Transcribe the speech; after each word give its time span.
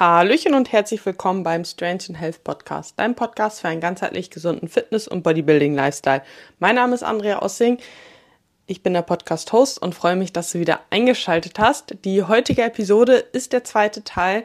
Hallöchen 0.00 0.54
und 0.54 0.72
herzlich 0.72 1.04
willkommen 1.04 1.42
beim 1.42 1.62
Strange 1.62 2.04
and 2.08 2.18
Health 2.18 2.42
Podcast, 2.42 2.98
deinem 2.98 3.14
Podcast 3.14 3.60
für 3.60 3.68
einen 3.68 3.82
ganzheitlich 3.82 4.30
gesunden 4.30 4.66
Fitness- 4.66 5.06
und 5.06 5.22
Bodybuilding-Lifestyle. 5.22 6.22
Mein 6.58 6.76
Name 6.76 6.94
ist 6.94 7.02
Andrea 7.02 7.42
Ossing. 7.42 7.76
Ich 8.66 8.82
bin 8.82 8.94
der 8.94 9.02
Podcast-Host 9.02 9.82
und 9.82 9.94
freue 9.94 10.16
mich, 10.16 10.32
dass 10.32 10.52
du 10.52 10.58
wieder 10.58 10.80
eingeschaltet 10.88 11.58
hast. 11.58 11.96
Die 12.06 12.22
heutige 12.22 12.62
Episode 12.62 13.16
ist 13.16 13.52
der 13.52 13.62
zweite 13.62 14.02
Teil 14.02 14.44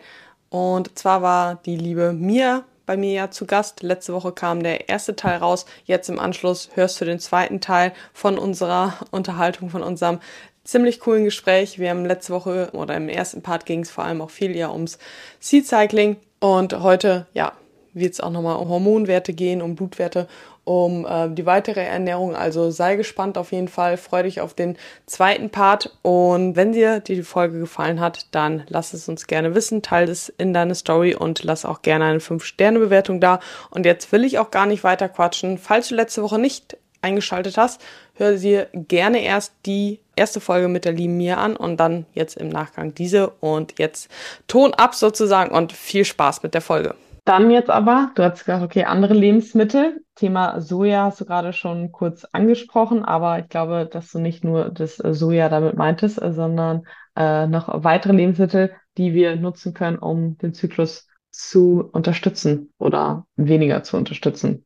und 0.50 1.00
zwar 1.00 1.22
war 1.22 1.56
die 1.66 1.78
liebe 1.78 2.12
Mia 2.12 2.66
bei 2.86 2.98
mir 2.98 3.14
ja 3.14 3.32
zu 3.32 3.46
Gast. 3.46 3.82
Letzte 3.82 4.12
Woche 4.12 4.34
kam 4.34 4.62
der 4.62 4.90
erste 4.90 5.16
Teil 5.16 5.38
raus. 5.38 5.66
Jetzt 5.86 6.10
im 6.10 6.20
Anschluss 6.20 6.72
hörst 6.74 7.00
du 7.00 7.06
den 7.06 7.20
zweiten 7.20 7.62
Teil 7.62 7.94
von 8.12 8.38
unserer 8.38 8.96
Unterhaltung, 9.12 9.70
von 9.70 9.84
unserem 9.84 10.20
ziemlich 10.66 11.00
coolen 11.00 11.24
Gespräch. 11.24 11.80
Wir 11.80 11.92
haben 11.92 12.06
letzte 12.06 12.34
Woche 12.34 12.70
oder 12.74 12.98
im 12.98 13.08
ersten 13.08 13.42
Part 13.42 13.66
ging 13.66 13.82
es 13.82 13.92
vor 13.92 14.04
allem 14.04 14.22
auch 14.22 14.32
viel 14.32 14.56
ja 14.56 14.70
ums 14.72 14.98
Seed 15.40 15.66
Cycling 15.66 16.18
und 16.40 16.82
heute, 16.82 17.28
ja, 17.34 17.54
wird 17.94 18.14
es 18.14 18.20
auch 18.20 18.30
nochmal 18.30 18.58
um 18.58 18.68
Hormonwerte 18.68 19.34
gehen, 19.34 19.62
um 19.62 19.76
Blutwerte, 19.76 20.28
um 20.66 21.06
äh, 21.06 21.30
die 21.30 21.46
weitere 21.46 21.82
Ernährung. 21.82 22.36
Also 22.36 22.70
sei 22.72 22.98
gespannt 22.98 23.38
auf 23.38 23.52
jeden 23.52 23.70
Fall, 23.70 23.96
freu 23.96 24.24
dich 24.24 24.42
auf 24.42 24.54
den 24.54 24.76
zweiten 25.06 25.50
Part 25.50 25.98
und 26.02 26.56
wenn 26.58 26.74
dir 26.74 27.00
die 27.00 27.24
Folge 27.24 27.60
gefallen 27.60 28.02
hat, 28.02 28.28
dann 28.32 28.64
lass 28.68 28.94
es 28.94 29.08
uns 29.08 29.28
gerne 29.28 29.56
wissen, 29.56 29.82
teile 29.82 30.12
es 30.12 30.28
in 30.28 30.54
deine 30.54 30.76
Story 30.76 31.16
und 31.16 31.44
lass 31.44 31.64
auch 31.64 31.84
gerne 31.84 32.06
eine 32.06 32.20
5-Sterne-Bewertung 32.20 33.22
da. 33.22 33.40
Und 33.70 33.86
jetzt 33.86 34.12
will 34.12 34.26
ich 34.26 34.40
auch 34.40 34.52
gar 34.52 34.66
nicht 34.66 34.84
weiter 34.84 35.08
quatschen. 35.08 35.58
Falls 35.58 35.88
du 35.88 35.96
letzte 35.96 36.22
Woche 36.22 36.40
nicht 36.40 36.78
eingeschaltet 37.06 37.58
hast, 37.58 37.82
hör 38.16 38.34
dir 38.34 38.68
gerne 38.74 39.24
erst 39.24 39.54
die 39.66 40.00
erste 40.16 40.40
Folge 40.40 40.68
mit 40.68 40.86
der 40.86 40.94
lieben 40.94 41.18
Mia 41.18 41.38
an 41.38 41.56
und 41.56 41.78
dann 41.78 42.06
jetzt 42.14 42.38
im 42.38 42.50
Nachgang 42.50 42.94
diese 42.94 43.30
und 43.40 43.80
jetzt 43.80 44.10
Ton 44.48 44.74
ab 44.74 44.96
sozusagen 44.96 45.56
und 45.56 45.72
viel 45.72 46.06
Spaß 46.06 46.44
mit 46.44 46.54
der 46.54 46.62
Folge. 46.62 46.96
Dann 47.26 47.50
jetzt 47.50 47.72
aber, 47.72 48.12
du 48.16 48.24
hast 48.24 48.46
gesagt, 48.46 48.64
okay, 48.64 48.84
andere 48.84 49.16
Lebensmittel. 49.16 50.02
Thema 50.14 50.62
Soja 50.62 51.06
hast 51.06 51.20
du 51.20 51.26
gerade 51.26 51.54
schon 51.54 51.92
kurz 51.92 52.24
angesprochen, 52.32 53.04
aber 53.04 53.40
ich 53.40 53.50
glaube, 53.50 53.90
dass 53.92 54.12
du 54.12 54.20
nicht 54.20 54.44
nur 54.44 54.70
das 54.70 54.98
Soja 54.98 55.50
damit 55.50 55.76
meintest, 55.76 56.20
sondern 56.22 56.84
äh, 57.16 57.48
noch 57.48 57.84
weitere 57.84 58.14
Lebensmittel, 58.14 58.74
die 58.98 59.14
wir 59.14 59.36
nutzen 59.36 59.74
können, 59.74 59.98
um 59.98 60.38
den 60.38 60.54
Zyklus 60.54 61.08
zu 61.32 61.90
unterstützen 61.92 62.72
oder 62.78 63.26
weniger 63.36 63.84
zu 63.84 63.98
unterstützen. 63.98 64.66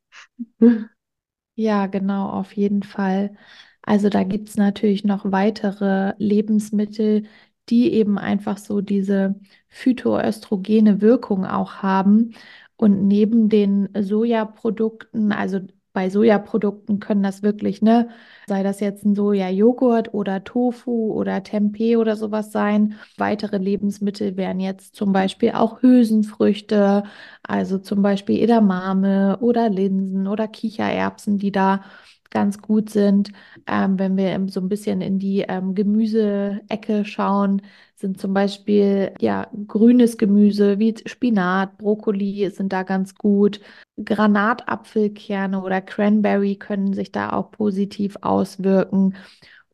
Ja, 1.62 1.88
genau, 1.88 2.30
auf 2.30 2.54
jeden 2.56 2.84
Fall. 2.84 3.36
Also 3.82 4.08
da 4.10 4.24
gibt 4.24 4.48
es 4.50 4.56
natürlich 4.56 5.04
noch 5.04 5.30
weitere 5.32 6.14
Lebensmittel, 6.18 7.24
die 7.70 7.92
eben 7.94 8.18
einfach 8.18 8.58
so 8.58 8.80
diese 8.82 9.36
phytoöstrogene 9.68 11.02
Wirkung 11.02 11.46
auch 11.46 11.76
haben. 11.84 12.34
Und 12.78 13.08
neben 13.08 13.50
den 13.50 13.90
Sojaprodukten, 13.94 15.32
also 15.34 15.60
bei 15.94 16.10
Sojaprodukten 16.10 17.00
können 17.00 17.24
das 17.24 17.44
wirklich, 17.44 17.82
ne, 17.82 18.10
sei 18.48 18.64
das 18.64 18.80
jetzt 18.80 19.06
ein 19.06 19.16
Sojajoghurt 19.16 20.14
oder 20.14 20.44
Tofu 20.44 21.14
oder 21.14 21.44
Tempeh 21.44 21.98
oder 21.98 22.16
sowas 22.16 22.52
sein. 22.52 22.96
Weitere 23.18 23.58
Lebensmittel 23.58 24.38
wären 24.38 24.60
jetzt 24.60 24.96
zum 24.96 25.12
Beispiel 25.14 25.52
auch 25.52 25.82
Hülsenfrüchte, 25.82 27.04
also 27.44 27.78
zum 27.80 28.02
Beispiel 28.02 28.40
Edamame 28.42 29.38
oder 29.42 29.70
Linsen 29.70 30.28
oder 30.28 30.48
Kichererbsen, 30.48 31.38
die 31.38 31.52
da 31.52 31.82
ganz 32.30 32.60
gut 32.60 32.90
sind. 32.90 33.32
Ähm, 33.68 34.00
wenn 34.00 34.18
wir 34.18 34.48
so 34.50 34.60
ein 34.60 34.70
bisschen 34.70 35.02
in 35.02 35.20
die 35.20 35.42
ähm, 35.42 35.76
Gemüseecke 35.76 37.06
schauen, 37.06 37.62
sind 37.96 38.20
zum 38.20 38.34
Beispiel 38.34 39.14
ja 39.20 39.48
grünes 39.68 40.18
Gemüse 40.18 40.80
wie 40.80 40.96
Spinat, 41.06 41.78
Brokkoli 41.78 42.50
sind 42.52 42.72
da 42.74 42.84
ganz 42.84 43.16
gut. 43.16 43.60
Granatapfelkerne 44.04 45.62
oder 45.62 45.82
Cranberry 45.82 46.56
können 46.56 46.94
sich 46.94 47.12
da 47.12 47.32
auch 47.34 47.52
positiv 47.52 48.18
auswirken. 48.22 49.16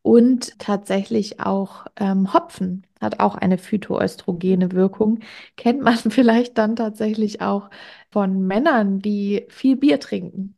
Und 0.02 0.58
tatsächlich 0.60 1.40
auch 1.40 1.86
ähm, 1.96 2.32
Hopfen 2.32 2.86
hat 3.00 3.20
auch 3.20 3.34
eine 3.34 3.58
phytoöstrogene 3.58 4.72
Wirkung. 4.72 5.20
Kennt 5.56 5.82
man 5.82 5.96
vielleicht 6.10 6.58
dann 6.58 6.76
tatsächlich 6.76 7.40
auch 7.40 7.70
von 8.10 8.46
Männern, 8.46 9.00
die 9.00 9.46
viel 9.48 9.76
Bier 9.76 10.00
trinken 10.00 10.56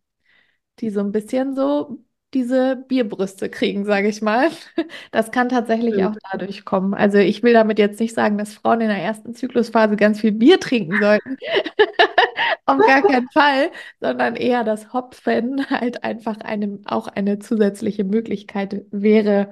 die 0.80 0.90
so 0.90 1.00
ein 1.00 1.12
bisschen 1.12 1.54
so 1.54 1.98
diese 2.34 2.76
Bierbrüste 2.76 3.48
kriegen, 3.48 3.84
sage 3.84 4.08
ich 4.08 4.22
mal. 4.22 4.50
Das 5.10 5.30
kann 5.30 5.48
tatsächlich 5.48 6.04
auch 6.04 6.14
dadurch 6.32 6.64
kommen. 6.64 6.94
Also 6.94 7.18
ich 7.18 7.42
will 7.42 7.52
damit 7.52 7.78
jetzt 7.78 7.98
nicht 8.00 8.14
sagen, 8.14 8.38
dass 8.38 8.54
Frauen 8.54 8.80
in 8.82 8.88
der 8.88 9.02
ersten 9.02 9.34
Zyklusphase 9.34 9.96
ganz 9.96 10.20
viel 10.20 10.32
Bier 10.32 10.60
trinken 10.60 10.98
sollten. 11.00 11.36
Auf 12.66 12.78
gar 12.86 13.02
keinen 13.02 13.28
Fall, 13.32 13.70
sondern 14.00 14.36
eher, 14.36 14.62
dass 14.64 14.92
Hopfen 14.92 15.68
halt 15.70 16.04
einfach 16.04 16.38
eine, 16.40 16.78
auch 16.84 17.08
eine 17.08 17.38
zusätzliche 17.38 18.04
Möglichkeit 18.04 18.84
wäre, 18.90 19.50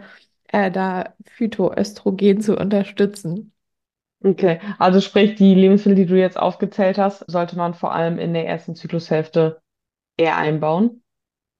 äh, 0.49 0.71
da 0.71 1.15
Phytoöstrogen 1.25 2.41
zu 2.43 2.57
unterstützen. 2.57 3.53
Okay, 4.23 4.61
also 4.79 5.01
sprich, 5.01 5.35
die 5.37 5.55
Lebensmittel, 5.55 6.05
die 6.05 6.07
du 6.07 6.19
jetzt 6.19 6.39
aufgezählt 6.39 6.99
hast, 6.99 7.25
sollte 7.31 7.57
man 7.57 7.75
vor 7.75 7.95
allem 7.95 8.19
in 8.19 8.35
der 8.35 8.47
ersten 8.47 8.75
Zyklushälfte 8.75 9.61
eher 10.17 10.37
einbauen. 10.37 11.03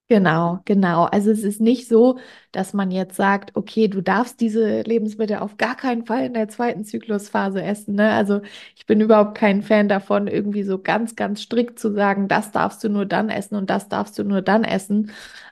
Genau, 0.09 0.61
genau. 0.67 1.05
Also 1.07 1.33
es 1.33 1.43
ist 1.43 1.61
nicht 1.61 1.89
so, 1.89 2.21
dass 2.53 2.73
man 2.73 2.93
jetzt 2.93 3.17
sagt, 3.17 3.57
okay, 3.57 3.89
du 3.89 4.01
darfst 4.03 4.41
diese 4.41 4.83
Lebensmittel 4.83 5.39
auf 5.39 5.57
gar 5.57 5.75
keinen 5.77 6.07
Fall 6.07 6.27
in 6.27 6.35
der 6.35 6.49
zweiten 6.49 6.85
Zyklusphase 6.85 7.61
essen. 7.61 7.97
Ne? 7.97 8.13
Also 8.13 8.41
ich 8.77 8.87
bin 8.87 9.01
überhaupt 9.01 9.37
kein 9.37 9.63
Fan 9.63 9.89
davon, 9.89 10.29
irgendwie 10.29 10.63
so 10.63 10.81
ganz, 10.81 11.17
ganz 11.17 11.43
strikt 11.43 11.81
zu 11.81 11.93
sagen, 11.93 12.29
das 12.29 12.53
darfst 12.53 12.85
du 12.85 12.89
nur 12.89 13.05
dann 13.05 13.31
essen 13.31 13.57
und 13.57 13.69
das 13.69 13.89
darfst 13.89 14.17
du 14.17 14.23
nur 14.23 14.43
dann 14.43 14.63
essen. 14.63 15.11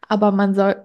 Aber 0.08 0.30
man 0.30 0.54
soll, 0.54 0.76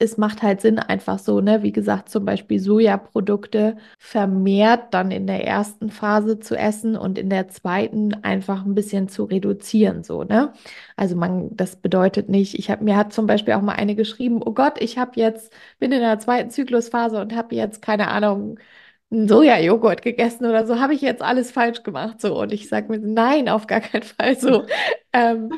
es 0.00 0.16
macht 0.16 0.42
halt 0.42 0.60
Sinn, 0.62 0.78
einfach 0.78 1.18
so, 1.18 1.40
ne, 1.40 1.62
wie 1.62 1.72
gesagt, 1.72 2.08
zum 2.08 2.24
Beispiel 2.24 2.58
Sojaprodukte 2.58 3.76
vermehrt 3.98 4.94
dann 4.94 5.10
in 5.10 5.26
der 5.26 5.46
ersten 5.46 5.90
Phase 5.90 6.40
zu 6.40 6.56
essen 6.56 6.96
und 6.96 7.18
in 7.18 7.30
der 7.30 7.48
zweiten 7.48 8.14
einfach 8.24 8.64
ein 8.64 8.74
bisschen 8.74 9.08
zu 9.08 9.24
reduzieren, 9.24 10.02
so, 10.02 10.24
ne? 10.24 10.52
Also 10.96 11.16
man, 11.16 11.54
das 11.54 11.76
bedeutet 11.76 12.28
nicht, 12.30 12.58
ich 12.58 12.70
habe 12.70 12.82
mir 12.84 12.96
hat 12.96 13.12
zum 13.12 13.26
Beispiel 13.26 13.54
auch 13.54 13.62
mal 13.62 13.74
eine 13.74 13.94
geschrieben, 13.94 14.40
oh 14.44 14.52
Gott, 14.54 14.80
ich 14.80 14.98
habe 14.98 15.12
jetzt, 15.20 15.52
bin 15.78 15.92
in 15.92 16.00
der 16.00 16.18
zweiten 16.18 16.50
Zyklusphase 16.50 17.20
und 17.20 17.36
habe 17.36 17.54
jetzt, 17.54 17.82
keine 17.82 18.08
Ahnung, 18.08 18.58
einen 19.10 19.28
Sojajoghurt 19.28 20.02
gegessen 20.02 20.46
oder 20.46 20.66
so, 20.66 20.78
habe 20.80 20.94
ich 20.94 21.00
jetzt 21.02 21.22
alles 21.22 21.50
falsch 21.50 21.82
gemacht, 21.82 22.20
so. 22.20 22.40
Und 22.40 22.52
ich 22.52 22.68
sage 22.68 22.88
mir, 22.90 22.98
nein, 22.98 23.48
auf 23.48 23.66
gar 23.66 23.80
keinen 23.80 24.02
Fall 24.04 24.36
so. 24.38 24.66
ähm, 25.12 25.52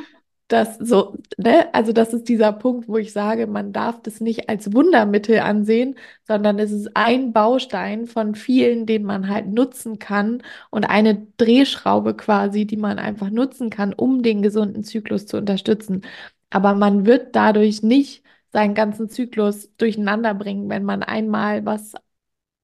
das 0.52 0.76
so, 0.78 1.16
ne? 1.38 1.72
Also 1.74 1.92
das 1.92 2.12
ist 2.12 2.28
dieser 2.28 2.52
Punkt, 2.52 2.88
wo 2.88 2.96
ich 2.98 3.12
sage, 3.12 3.46
man 3.46 3.72
darf 3.72 4.02
das 4.02 4.20
nicht 4.20 4.48
als 4.48 4.72
Wundermittel 4.74 5.38
ansehen, 5.40 5.96
sondern 6.26 6.58
es 6.58 6.70
ist 6.70 6.90
ein 6.96 7.32
Baustein 7.32 8.06
von 8.06 8.34
vielen, 8.34 8.86
den 8.86 9.04
man 9.04 9.28
halt 9.28 9.46
nutzen 9.48 9.98
kann 9.98 10.42
und 10.70 10.84
eine 10.84 11.26
Drehschraube 11.38 12.14
quasi, 12.16 12.66
die 12.66 12.76
man 12.76 12.98
einfach 12.98 13.30
nutzen 13.30 13.70
kann, 13.70 13.92
um 13.94 14.22
den 14.22 14.42
gesunden 14.42 14.84
Zyklus 14.84 15.26
zu 15.26 15.38
unterstützen. 15.38 16.02
Aber 16.50 16.74
man 16.74 17.06
wird 17.06 17.34
dadurch 17.34 17.82
nicht 17.82 18.22
seinen 18.52 18.74
ganzen 18.74 19.08
Zyklus 19.08 19.74
durcheinander 19.76 20.34
bringen, 20.34 20.68
wenn 20.68 20.84
man 20.84 21.02
einmal 21.02 21.64
was 21.64 21.94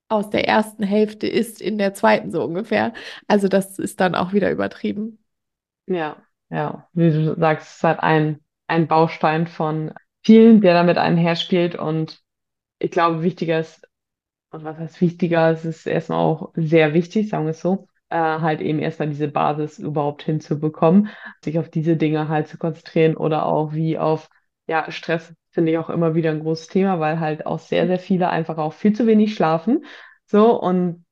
aus 0.09 0.31
der 0.31 0.49
ersten 0.49 0.83
Hälfte 0.85 1.27
isst 1.29 1.61
in 1.63 1.79
der 1.79 1.95
zweiten 1.95 2.31
so 2.33 2.43
ungefähr. 2.45 2.93
Also 3.27 3.49
das 3.49 3.79
ist 3.79 4.01
dann 4.01 4.15
auch 4.15 4.33
wieder 4.33 4.51
übertrieben. 4.51 5.19
Ja, 5.87 6.28
ja, 6.51 6.89
wie 6.93 7.11
du 7.11 7.35
sagst, 7.39 7.69
es 7.69 7.77
ist 7.77 7.85
halt 7.85 8.01
ein, 8.01 8.41
ein 8.67 8.89
Baustein 8.89 9.47
von 9.47 9.93
vielen, 10.25 10.61
der 10.61 10.75
damit 10.75 10.99
einherspielt. 10.99 11.77
Und 11.77 12.21
ich 12.79 12.91
glaube, 12.91 13.23
wichtiger 13.23 13.61
ist, 13.61 13.87
und 14.51 14.65
was 14.65 14.79
heißt 14.79 15.01
wichtiger, 15.01 15.51
es 15.51 15.65
ist 15.65 15.87
erstmal 15.87 16.19
auch 16.21 16.53
sehr 16.55 16.95
wichtig, 16.95 17.29
sagen 17.29 17.45
wir 17.45 17.51
es 17.51 17.61
so, 17.61 17.89
äh, 18.11 18.17
halt 18.17 18.61
eben 18.61 18.79
erstmal 18.79 19.09
diese 19.09 19.29
Basis 19.29 19.79
überhaupt 19.79 20.23
hinzubekommen, 20.23 21.09
sich 21.45 21.59
auf 21.59 21.69
diese 21.71 21.97
Dinge 21.97 22.29
halt 22.29 22.49
zu 22.49 22.59
konzentrieren 22.59 23.17
oder 23.17 23.47
auch 23.47 23.73
wie 23.75 23.99
auf, 23.99 24.29
ja, 24.67 24.91
Stress 24.91 25.35
finde 25.51 25.73
ich 25.73 25.79
auch 25.79 25.91
immer 25.91 26.15
wieder 26.15 26.31
ein 26.31 26.41
großes 26.41 26.69
Thema, 26.69 27.01
weil 27.01 27.21
halt 27.21 27.47
auch 27.47 27.59
sehr, 27.59 27.87
sehr 27.87 27.99
viele 27.99 28.29
einfach 28.31 28.59
auch 28.59 28.73
viel 28.73 28.95
zu 28.95 29.07
wenig 29.07 29.35
schlafen. 29.35 29.85
So, 30.27 30.61
und 30.61 31.05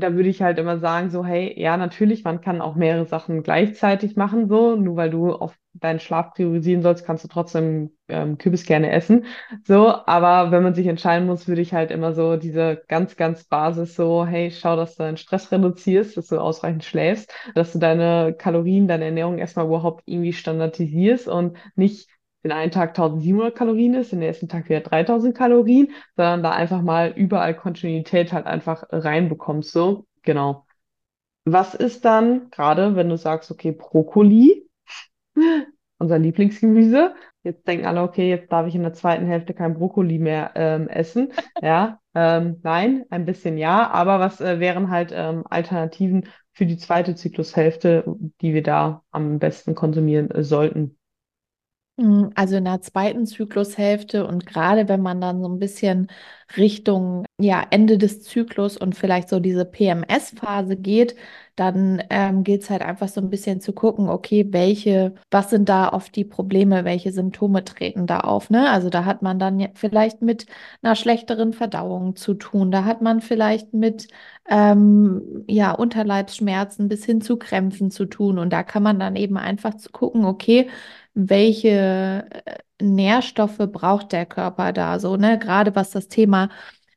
da 0.00 0.14
würde 0.14 0.28
ich 0.28 0.42
halt 0.42 0.58
immer 0.58 0.78
sagen, 0.78 1.10
so, 1.10 1.24
hey, 1.24 1.54
ja, 1.60 1.76
natürlich, 1.76 2.24
man 2.24 2.40
kann 2.40 2.60
auch 2.60 2.74
mehrere 2.76 3.06
Sachen 3.06 3.42
gleichzeitig 3.42 4.16
machen, 4.16 4.48
so, 4.48 4.76
nur 4.76 4.96
weil 4.96 5.10
du 5.10 5.32
auf 5.32 5.56
deinen 5.74 6.00
Schlaf 6.00 6.34
priorisieren 6.34 6.82
sollst, 6.82 7.04
kannst 7.04 7.24
du 7.24 7.28
trotzdem 7.28 7.90
ähm, 8.08 8.38
Kürbis 8.38 8.64
gerne 8.66 8.90
essen, 8.90 9.26
so, 9.64 9.88
aber 10.06 10.50
wenn 10.50 10.62
man 10.62 10.74
sich 10.74 10.86
entscheiden 10.86 11.26
muss, 11.26 11.46
würde 11.48 11.60
ich 11.62 11.72
halt 11.74 11.90
immer 11.90 12.12
so 12.14 12.36
diese 12.36 12.82
ganz, 12.88 13.16
ganz 13.16 13.44
Basis 13.44 13.94
so, 13.94 14.26
hey, 14.26 14.50
schau, 14.50 14.76
dass 14.76 14.96
du 14.96 15.02
deinen 15.04 15.16
Stress 15.16 15.52
reduzierst, 15.52 16.16
dass 16.16 16.28
du 16.28 16.38
ausreichend 16.40 16.84
schläfst, 16.84 17.32
dass 17.54 17.72
du 17.72 17.78
deine 17.78 18.34
Kalorien, 18.36 18.88
deine 18.88 19.04
Ernährung 19.06 19.38
erstmal 19.38 19.66
überhaupt 19.66 20.02
irgendwie 20.06 20.32
standardisierst 20.32 21.28
und 21.28 21.56
nicht 21.76 22.08
den 22.44 22.52
einen 22.52 22.70
Tag 22.70 22.94
1700 22.94 23.56
Kalorien 23.56 23.94
ist, 23.94 24.12
den 24.12 24.20
nächsten 24.20 24.48
Tag 24.48 24.68
wieder 24.68 24.80
3000 24.80 25.36
Kalorien, 25.36 25.92
sondern 26.16 26.42
da 26.42 26.52
einfach 26.52 26.82
mal 26.82 27.10
überall 27.16 27.54
Kontinuität 27.54 28.32
halt 28.32 28.46
einfach 28.46 28.84
reinbekommst, 28.90 29.72
so, 29.72 30.06
genau. 30.22 30.66
Was 31.44 31.74
ist 31.74 32.04
dann, 32.04 32.50
gerade 32.50 32.94
wenn 32.96 33.08
du 33.08 33.16
sagst, 33.16 33.50
okay, 33.50 33.72
Brokkoli, 33.72 34.68
unser 35.98 36.18
Lieblingsgemüse, 36.18 37.14
jetzt 37.42 37.66
denken 37.66 37.86
alle, 37.86 38.02
okay, 38.02 38.28
jetzt 38.30 38.52
darf 38.52 38.66
ich 38.66 38.74
in 38.74 38.82
der 38.82 38.92
zweiten 38.94 39.26
Hälfte 39.26 39.54
kein 39.54 39.74
Brokkoli 39.74 40.18
mehr 40.18 40.52
ähm, 40.56 40.88
essen. 40.88 41.32
Ja, 41.62 42.00
ähm, 42.14 42.60
nein, 42.62 43.04
ein 43.10 43.24
bisschen 43.26 43.58
ja, 43.58 43.90
aber 43.90 44.20
was 44.20 44.40
äh, 44.40 44.60
wären 44.60 44.90
halt 44.90 45.12
ähm, 45.14 45.44
Alternativen 45.50 46.28
für 46.52 46.66
die 46.66 46.76
zweite 46.78 47.14
Zyklushälfte, 47.16 48.04
die 48.40 48.54
wir 48.54 48.62
da 48.62 49.04
am 49.10 49.38
besten 49.40 49.74
konsumieren 49.74 50.30
äh, 50.30 50.44
sollten? 50.44 50.97
Mm, 52.00 52.28
Also 52.36 52.56
in 52.56 52.64
der 52.64 52.80
zweiten 52.80 53.26
Zyklushälfte 53.26 54.26
und 54.26 54.46
gerade 54.46 54.88
wenn 54.88 55.02
man 55.02 55.20
dann 55.20 55.40
so 55.42 55.48
ein 55.48 55.58
bisschen 55.58 56.08
Richtung 56.56 57.24
ja, 57.40 57.66
Ende 57.70 57.98
des 57.98 58.22
Zyklus 58.22 58.76
und 58.76 58.94
vielleicht 58.94 59.28
so 59.28 59.40
diese 59.40 59.64
PMS-Phase 59.64 60.76
geht, 60.76 61.16
dann 61.56 62.02
ähm, 62.10 62.44
gilt 62.44 62.62
es 62.62 62.70
halt 62.70 62.82
einfach 62.82 63.08
so 63.08 63.20
ein 63.20 63.30
bisschen 63.30 63.60
zu 63.60 63.72
gucken, 63.72 64.08
okay, 64.08 64.46
welche, 64.52 65.14
was 65.30 65.50
sind 65.50 65.68
da 65.68 65.92
oft 65.92 66.14
die 66.16 66.24
Probleme, 66.24 66.84
welche 66.84 67.12
Symptome 67.12 67.64
treten 67.64 68.06
da 68.06 68.20
auf, 68.20 68.48
ne? 68.50 68.70
Also 68.70 68.90
da 68.90 69.04
hat 69.04 69.22
man 69.22 69.38
dann 69.40 69.68
vielleicht 69.74 70.22
mit 70.22 70.46
einer 70.82 70.94
schlechteren 70.94 71.52
Verdauung 71.52 72.14
zu 72.16 72.34
tun, 72.34 72.70
da 72.70 72.84
hat 72.84 73.02
man 73.02 73.20
vielleicht 73.20 73.74
mit 73.74 74.06
ähm, 74.48 75.44
ja, 75.48 75.72
Unterleibsschmerzen 75.72 76.88
bis 76.88 77.04
hin 77.04 77.20
zu 77.20 77.36
Krämpfen 77.38 77.90
zu 77.90 78.06
tun 78.06 78.38
und 78.38 78.50
da 78.52 78.62
kann 78.62 78.82
man 78.84 78.98
dann 79.00 79.16
eben 79.16 79.36
einfach 79.36 79.74
zu 79.76 79.90
gucken, 79.90 80.24
okay, 80.24 80.68
welche 81.18 82.26
äh, 82.44 82.58
Nährstoffe 82.84 83.58
braucht 83.58 84.12
der 84.12 84.26
Körper 84.26 84.72
da 84.72 84.98
so, 85.00 85.16
ne? 85.16 85.38
Gerade 85.38 85.74
was 85.74 85.90
das 85.90 86.08
Thema 86.08 86.48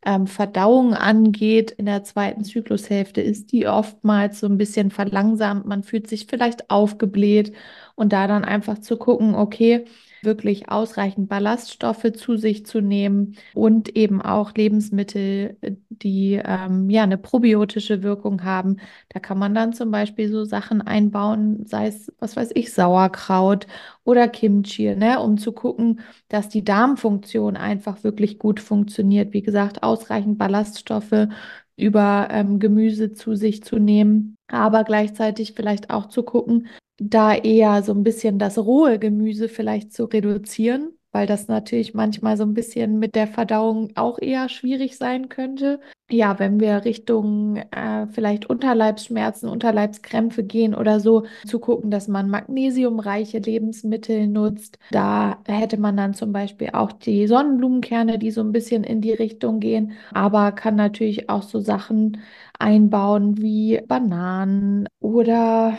ähm, 0.06 0.27
Verdauung 0.27 0.94
angeht, 0.94 1.71
in 1.71 1.85
der 1.85 2.03
zweiten 2.03 2.44
Zyklushälfte 2.44 3.21
ist 3.21 3.51
die 3.51 3.68
oftmals 3.68 4.39
so 4.39 4.47
ein 4.47 4.57
bisschen 4.57 4.91
verlangsamt. 4.91 5.65
Man 5.65 5.83
fühlt 5.83 6.07
sich 6.07 6.27
vielleicht 6.27 6.69
aufgebläht 6.69 7.53
und 7.95 8.13
da 8.13 8.27
dann 8.27 8.44
einfach 8.45 8.79
zu 8.79 8.97
gucken, 8.97 9.35
okay, 9.35 9.85
wirklich 10.23 10.69
ausreichend 10.69 11.29
Ballaststoffe 11.29 12.12
zu 12.15 12.38
sich 12.38 12.65
zu 12.65 12.81
nehmen 12.81 13.35
und 13.53 13.95
eben 13.95 14.21
auch 14.21 14.53
Lebensmittel, 14.53 15.57
die 15.89 16.41
ähm, 16.44 16.89
ja 16.89 17.03
eine 17.03 17.18
probiotische 17.18 18.03
Wirkung 18.03 18.44
haben. 18.44 18.77
Da 19.09 19.19
kann 19.19 19.38
man 19.38 19.53
dann 19.56 19.73
zum 19.73 19.91
Beispiel 19.91 20.29
so 20.29 20.44
Sachen 20.45 20.81
einbauen, 20.81 21.65
sei 21.65 21.88
es, 21.88 22.12
was 22.19 22.35
weiß 22.35 22.51
ich, 22.56 22.73
Sauerkraut 22.73 23.68
oder 24.03 24.27
Kimchi, 24.27 24.95
ne, 24.95 25.19
um 25.19 25.38
zu 25.38 25.51
gucken, 25.51 26.01
dass 26.29 26.50
die 26.50 26.63
Darmfunktion 26.63 27.57
einfach 27.57 28.03
wirklich 28.03 28.39
gut 28.39 28.59
funktioniert. 28.59 29.33
Wie 29.33 29.41
gesagt, 29.41 29.83
ausreichend 29.83 30.38
Ballaststoffe 30.38 31.27
über 31.75 32.27
ähm, 32.31 32.59
Gemüse 32.59 33.13
zu 33.13 33.35
sich 33.35 33.63
zu 33.63 33.77
nehmen, 33.77 34.35
aber 34.47 34.83
gleichzeitig 34.83 35.53
vielleicht 35.56 35.89
auch 35.89 36.07
zu 36.07 36.23
gucken, 36.23 36.68
da 37.03 37.33
eher 37.33 37.81
so 37.81 37.94
ein 37.94 38.03
bisschen 38.03 38.38
das 38.38 38.59
rohe 38.59 39.00
Gemüse 39.00 39.50
vielleicht 39.50 39.92
zu 39.92 40.06
reduzieren, 40.06 40.92
weil 41.12 41.25
das 41.25 41.48
natürlich 41.48 41.95
manchmal 41.95 42.38
so 42.38 42.44
ein 42.44 42.53
bisschen 42.53 43.00
mit 43.00 43.15
der 43.15 43.25
Verdauung 43.25 43.89
auch 43.95 44.19
eher 44.19 44.50
schwierig 44.50 44.98
sein 44.98 45.27
könnte. 45.27 45.80
Ja, 46.12 46.38
wenn 46.38 46.59
wir 46.59 46.86
Richtung 46.86 47.56
äh, 47.56 48.06
vielleicht 48.12 48.45
Unterleibsschmerzen, 48.45 49.50
Unterleibskrämpfe 49.50 50.44
gehen 50.44 50.75
oder 50.75 51.00
so, 51.00 51.25
zu 51.48 51.59
gucken, 51.59 51.89
dass 51.89 52.07
man 52.07 52.30
magnesiumreiche 52.30 53.39
Lebensmittel 53.39 54.27
nutzt. 54.27 54.77
Da 54.92 55.39
hätte 55.47 55.77
man 55.80 55.97
dann 55.97 56.13
zum 56.13 56.31
Beispiel 56.31 56.69
auch 56.74 56.92
die 56.92 57.25
Sonnenblumenkerne, 57.25 58.19
die 58.19 58.30
so 58.30 58.42
ein 58.42 58.51
bisschen 58.51 58.83
in 58.83 59.01
die 59.01 59.13
Richtung 59.13 59.59
gehen, 59.59 59.94
aber 60.13 60.51
kann 60.51 60.75
natürlich 60.75 61.30
auch 61.30 61.44
so 61.44 61.59
Sachen 61.62 62.21
einbauen 62.59 63.42
wie 63.42 63.81
Bananen 63.88 64.88
oder 65.00 65.77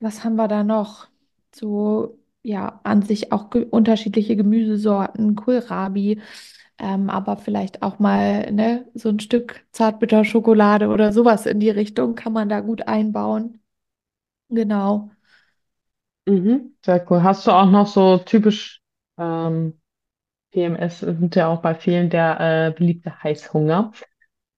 was 0.00 0.24
haben 0.24 0.36
wir 0.36 0.48
da 0.48 0.64
noch? 0.64 1.08
So, 1.54 2.18
ja, 2.42 2.80
an 2.84 3.02
sich 3.02 3.32
auch 3.32 3.50
ge 3.50 3.64
unterschiedliche 3.70 4.36
Gemüsesorten, 4.36 5.34
Kohlrabi, 5.36 6.20
ähm, 6.78 7.10
aber 7.10 7.36
vielleicht 7.36 7.82
auch 7.82 7.98
mal, 7.98 8.52
ne, 8.52 8.86
so 8.94 9.08
ein 9.10 9.20
Stück 9.20 9.64
Zartbitterschokolade 9.72 10.88
oder 10.88 11.12
sowas 11.12 11.46
in 11.46 11.60
die 11.60 11.70
Richtung 11.70 12.14
kann 12.14 12.32
man 12.32 12.48
da 12.48 12.60
gut 12.60 12.86
einbauen. 12.88 13.60
Genau. 14.50 15.10
Mhm, 16.26 16.76
sehr 16.84 17.10
cool. 17.10 17.22
Hast 17.22 17.46
du 17.46 17.50
auch 17.52 17.70
noch 17.70 17.86
so 17.86 18.18
typisch 18.18 18.82
ähm, 19.18 19.80
PMS 20.52 21.00
sind 21.00 21.36
ja 21.36 21.48
auch 21.48 21.62
bei 21.62 21.74
vielen 21.74 22.10
der 22.10 22.40
äh, 22.68 22.72
beliebte 22.78 23.22
Heißhunger 23.22 23.92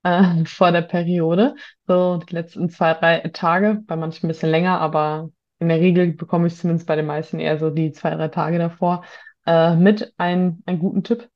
äh, 0.03 0.45
vor 0.45 0.73
der 0.73 0.83
Periode. 0.83 1.55
So 1.87 2.19
die 2.19 2.35
letzten 2.35 2.69
zwei, 2.71 2.95
drei 2.95 3.21
Tage, 3.33 3.83
bei 3.87 3.97
manchen 3.97 4.27
ein 4.27 4.29
bisschen 4.29 4.51
länger, 4.51 4.81
aber 4.81 5.31
in 5.59 5.69
der 5.69 5.81
Regel 5.81 6.13
bekomme 6.13 6.47
ich 6.47 6.57
zumindest 6.57 6.87
bei 6.87 6.97
den 6.97 7.07
meisten 7.07 7.39
eher 7.39 7.59
so 7.59 7.71
die 7.71 7.93
zwei, 7.93 8.15
drei 8.15 8.29
Tage 8.29 8.59
davor 8.59 9.05
äh, 9.47 9.77
mit 9.77 10.13
ein, 10.17 10.63
einen 10.67 10.79
guten 10.79 11.05
Tipp. 11.05 11.29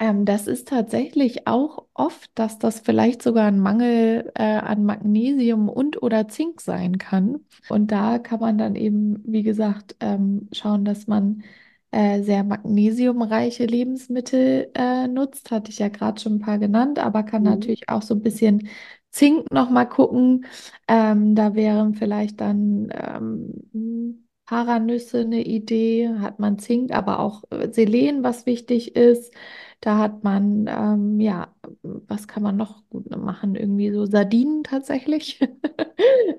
Ähm, 0.00 0.24
das 0.24 0.46
ist 0.46 0.68
tatsächlich 0.68 1.48
auch 1.48 1.86
oft, 1.94 2.30
dass 2.36 2.58
das 2.58 2.78
vielleicht 2.80 3.20
sogar 3.20 3.46
ein 3.46 3.58
Mangel 3.58 4.30
äh, 4.36 4.44
an 4.44 4.84
Magnesium 4.84 5.68
und 5.68 6.00
oder 6.02 6.28
Zink 6.28 6.60
sein 6.60 6.98
kann. 6.98 7.40
Und 7.68 7.90
da 7.90 8.18
kann 8.18 8.38
man 8.40 8.58
dann 8.58 8.76
eben, 8.76 9.20
wie 9.26 9.42
gesagt, 9.42 9.96
ähm, 10.00 10.48
schauen, 10.52 10.84
dass 10.84 11.08
man 11.08 11.42
äh, 11.90 12.22
sehr 12.22 12.44
magnesiumreiche 12.44 13.64
Lebensmittel 13.66 14.70
äh, 14.74 15.08
nutzt. 15.08 15.50
Hatte 15.50 15.70
ich 15.70 15.78
ja 15.78 15.88
gerade 15.88 16.20
schon 16.20 16.34
ein 16.36 16.40
paar 16.40 16.58
genannt, 16.58 16.98
aber 16.98 17.22
kann 17.22 17.42
Mhm. 17.42 17.44
natürlich 17.44 17.88
auch 17.88 18.02
so 18.02 18.14
ein 18.14 18.22
bisschen 18.22 18.68
Zink 19.10 19.50
nochmal 19.52 19.88
gucken. 19.88 20.46
Ähm, 20.86 21.34
da 21.34 21.54
wären 21.54 21.94
vielleicht 21.94 22.40
dann 22.40 22.88
ähm, 22.92 24.24
Paranüsse 24.46 25.20
eine 25.20 25.42
Idee, 25.44 26.08
hat 26.20 26.38
man 26.38 26.58
Zink, 26.58 26.92
aber 26.92 27.18
auch 27.20 27.44
äh, 27.50 27.70
Selen, 27.72 28.22
was 28.24 28.46
wichtig 28.46 28.96
ist. 28.96 29.32
Da 29.80 29.98
hat 29.98 30.24
man, 30.24 30.66
ähm, 30.68 31.20
ja, 31.20 31.54
was 31.82 32.26
kann 32.28 32.42
man 32.42 32.56
noch 32.56 32.82
gut 32.88 33.10
machen? 33.10 33.54
Irgendwie 33.54 33.92
so 33.92 34.06
Sardinen 34.06 34.64
tatsächlich. 34.64 35.40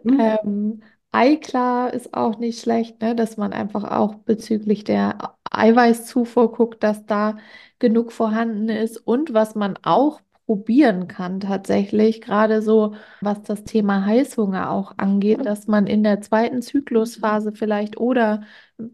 Mhm. 0.04 0.40
Ähm, 0.44 0.82
Eiklar 1.12 1.94
ist 1.94 2.14
auch 2.14 2.38
nicht 2.40 2.62
schlecht, 2.62 3.02
ne? 3.02 3.16
Dass 3.16 3.38
man 3.38 3.54
einfach 3.54 3.84
auch 3.84 4.16
bezüglich 4.16 4.84
der 4.84 5.36
Eiweißzufuhr 5.60 6.52
guckt, 6.52 6.84
dass 6.84 7.06
da 7.06 7.38
genug 7.80 8.12
vorhanden 8.12 8.70
ist. 8.70 8.98
Und 8.98 9.34
was 9.34 9.56
man 9.56 9.78
auch 9.84 10.22
probieren 10.46 11.08
kann 11.08 11.40
tatsächlich, 11.42 12.22
gerade 12.22 12.64
so 12.64 12.96
was 13.22 13.44
das 13.44 13.64
Thema 13.66 14.04
Heißhunger 14.06 14.72
auch 14.72 14.94
angeht, 14.98 15.46
dass 15.46 15.68
man 15.68 15.86
in 15.86 16.02
der 16.04 16.22
zweiten 16.22 16.64
Zyklusphase 16.64 17.52
vielleicht 17.54 17.98
oder 17.98 18.42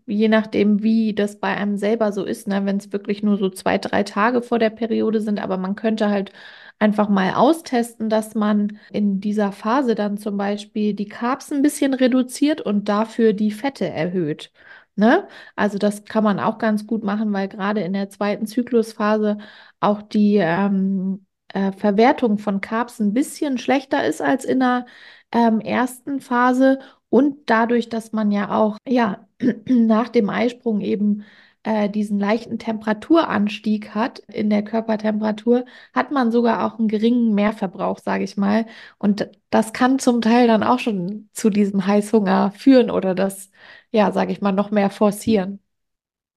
je 0.05 0.27
nachdem, 0.27 0.83
wie 0.83 1.13
das 1.13 1.39
bei 1.39 1.55
einem 1.55 1.77
selber 1.77 2.11
so 2.11 2.25
ist, 2.25 2.47
ne, 2.47 2.65
wenn 2.65 2.77
es 2.77 2.91
wirklich 2.91 3.23
nur 3.23 3.37
so 3.37 3.49
zwei, 3.49 3.77
drei 3.77 4.03
Tage 4.03 4.41
vor 4.41 4.59
der 4.59 4.69
Periode 4.69 5.21
sind, 5.21 5.39
aber 5.39 5.57
man 5.57 5.75
könnte 5.75 6.09
halt 6.09 6.31
einfach 6.79 7.07
mal 7.09 7.33
austesten, 7.35 8.09
dass 8.09 8.35
man 8.35 8.79
in 8.91 9.19
dieser 9.21 9.51
Phase 9.51 9.95
dann 9.95 10.17
zum 10.17 10.37
Beispiel 10.37 10.93
die 10.93 11.07
Carbs 11.07 11.51
ein 11.51 11.61
bisschen 11.61 11.93
reduziert 11.93 12.61
und 12.61 12.89
dafür 12.89 13.33
die 13.33 13.51
Fette 13.51 13.87
erhöht. 13.87 14.51
Ne? 14.95 15.27
Also 15.55 15.77
das 15.77 16.05
kann 16.05 16.23
man 16.23 16.39
auch 16.39 16.57
ganz 16.57 16.87
gut 16.87 17.03
machen, 17.03 17.31
weil 17.33 17.47
gerade 17.49 17.81
in 17.81 17.93
der 17.93 18.09
zweiten 18.09 18.45
Zyklusphase 18.47 19.37
auch 19.79 20.01
die 20.01 20.37
ähm, 20.37 21.25
äh, 21.49 21.71
Verwertung 21.73 22.37
von 22.37 22.61
Carbs 22.61 22.99
ein 22.99 23.13
bisschen 23.13 23.57
schlechter 23.57 24.05
ist 24.05 24.21
als 24.21 24.45
in 24.45 24.59
der 24.59 24.85
ähm, 25.31 25.59
ersten 25.59 26.21
Phase 26.21 26.79
und 27.09 27.49
dadurch, 27.49 27.89
dass 27.89 28.11
man 28.13 28.31
ja 28.31 28.55
auch 28.55 28.77
ja 28.87 29.27
nach 29.65 30.09
dem 30.09 30.29
Eisprung 30.29 30.81
eben 30.81 31.23
äh, 31.63 31.89
diesen 31.89 32.19
leichten 32.19 32.59
Temperaturanstieg 32.59 33.95
hat 33.95 34.19
in 34.19 34.49
der 34.49 34.63
Körpertemperatur, 34.63 35.65
hat 35.93 36.11
man 36.11 36.31
sogar 36.31 36.65
auch 36.65 36.77
einen 36.79 36.87
geringen 36.87 37.33
Mehrverbrauch, 37.33 37.99
sage 37.99 38.23
ich 38.23 38.37
mal. 38.37 38.65
Und 38.99 39.29
das 39.49 39.73
kann 39.73 39.99
zum 39.99 40.21
Teil 40.21 40.47
dann 40.47 40.63
auch 40.63 40.79
schon 40.79 41.29
zu 41.33 41.49
diesem 41.49 41.87
Heißhunger 41.87 42.51
führen 42.51 42.91
oder 42.91 43.15
das, 43.15 43.49
ja, 43.95 44.11
sage 44.11 44.31
ich 44.31 44.41
mal, 44.41 44.51
noch 44.51 44.71
mehr 44.71 44.89
forcieren. 44.91 45.59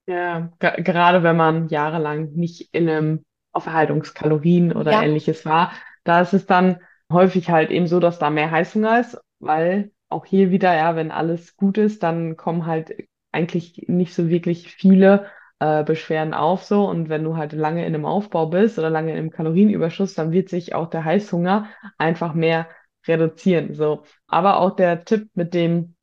Ja, 0.07 0.50
ge- 0.59 0.83
gerade 0.83 1.23
wenn 1.23 1.37
man 1.37 1.69
jahrelang 1.69 2.33
nicht 2.33 2.71
in 2.73 2.88
einem 2.88 3.25
auf 3.53 3.67
Erhaltungskalorien 3.67 4.73
oder 4.73 4.97
Ja, 4.97 5.03
ähnliches 5.03 5.45
war, 5.45 5.73
da 6.05 6.21
ist 6.23 6.33
es 6.33 6.47
dann 6.47 6.81
häufig 7.12 7.50
halt 7.50 7.71
eben 7.71 7.87
so, 7.87 8.00
dass 8.00 8.19
da 8.19 8.31
mehr 8.31 8.50
Heißhunger 8.50 9.00
ist, 9.00 9.19
weil 9.38 9.93
auch 10.09 10.25
hier 10.25 10.50
wieder, 10.50 10.75
ja, 10.75 10.97
wenn 10.97 11.11
alles 11.11 11.57
gut 11.57 11.77
ist, 11.79 12.03
dann 12.03 12.37
kommen 12.37 12.65
halt 12.67 12.95
eigentlich 13.33 13.85
nicht 13.88 14.15
so 14.15 14.29
wirklich 14.29 14.69
viele 14.73 15.27
äh, 15.59 15.85
Beschwerden 15.85 16.33
auf 16.35 16.65
so 16.65 16.88
und 16.88 17.09
wenn 17.11 17.25
du 17.25 17.37
halt 17.37 17.53
lange 17.53 17.83
in 17.87 17.95
einem 17.95 18.07
Aufbau 18.07 18.47
bist 18.47 18.79
oder 18.79 18.88
lange 18.91 19.12
in 19.12 19.19
einem 19.19 19.31
Kalorienüberschuss, 19.31 20.15
dann 20.15 20.33
wird 20.33 20.49
sich 20.49 20.75
auch 20.75 20.88
der 20.88 21.05
Heißhunger 21.05 21.69
einfach 21.99 22.33
mehr 22.35 22.69
reduzieren, 23.07 23.75
so. 23.75 24.05
Aber 24.27 24.59
auch 24.61 24.77
der 24.77 25.05
Tipp 25.05 25.29
mit 25.35 25.53
dem 25.55 25.95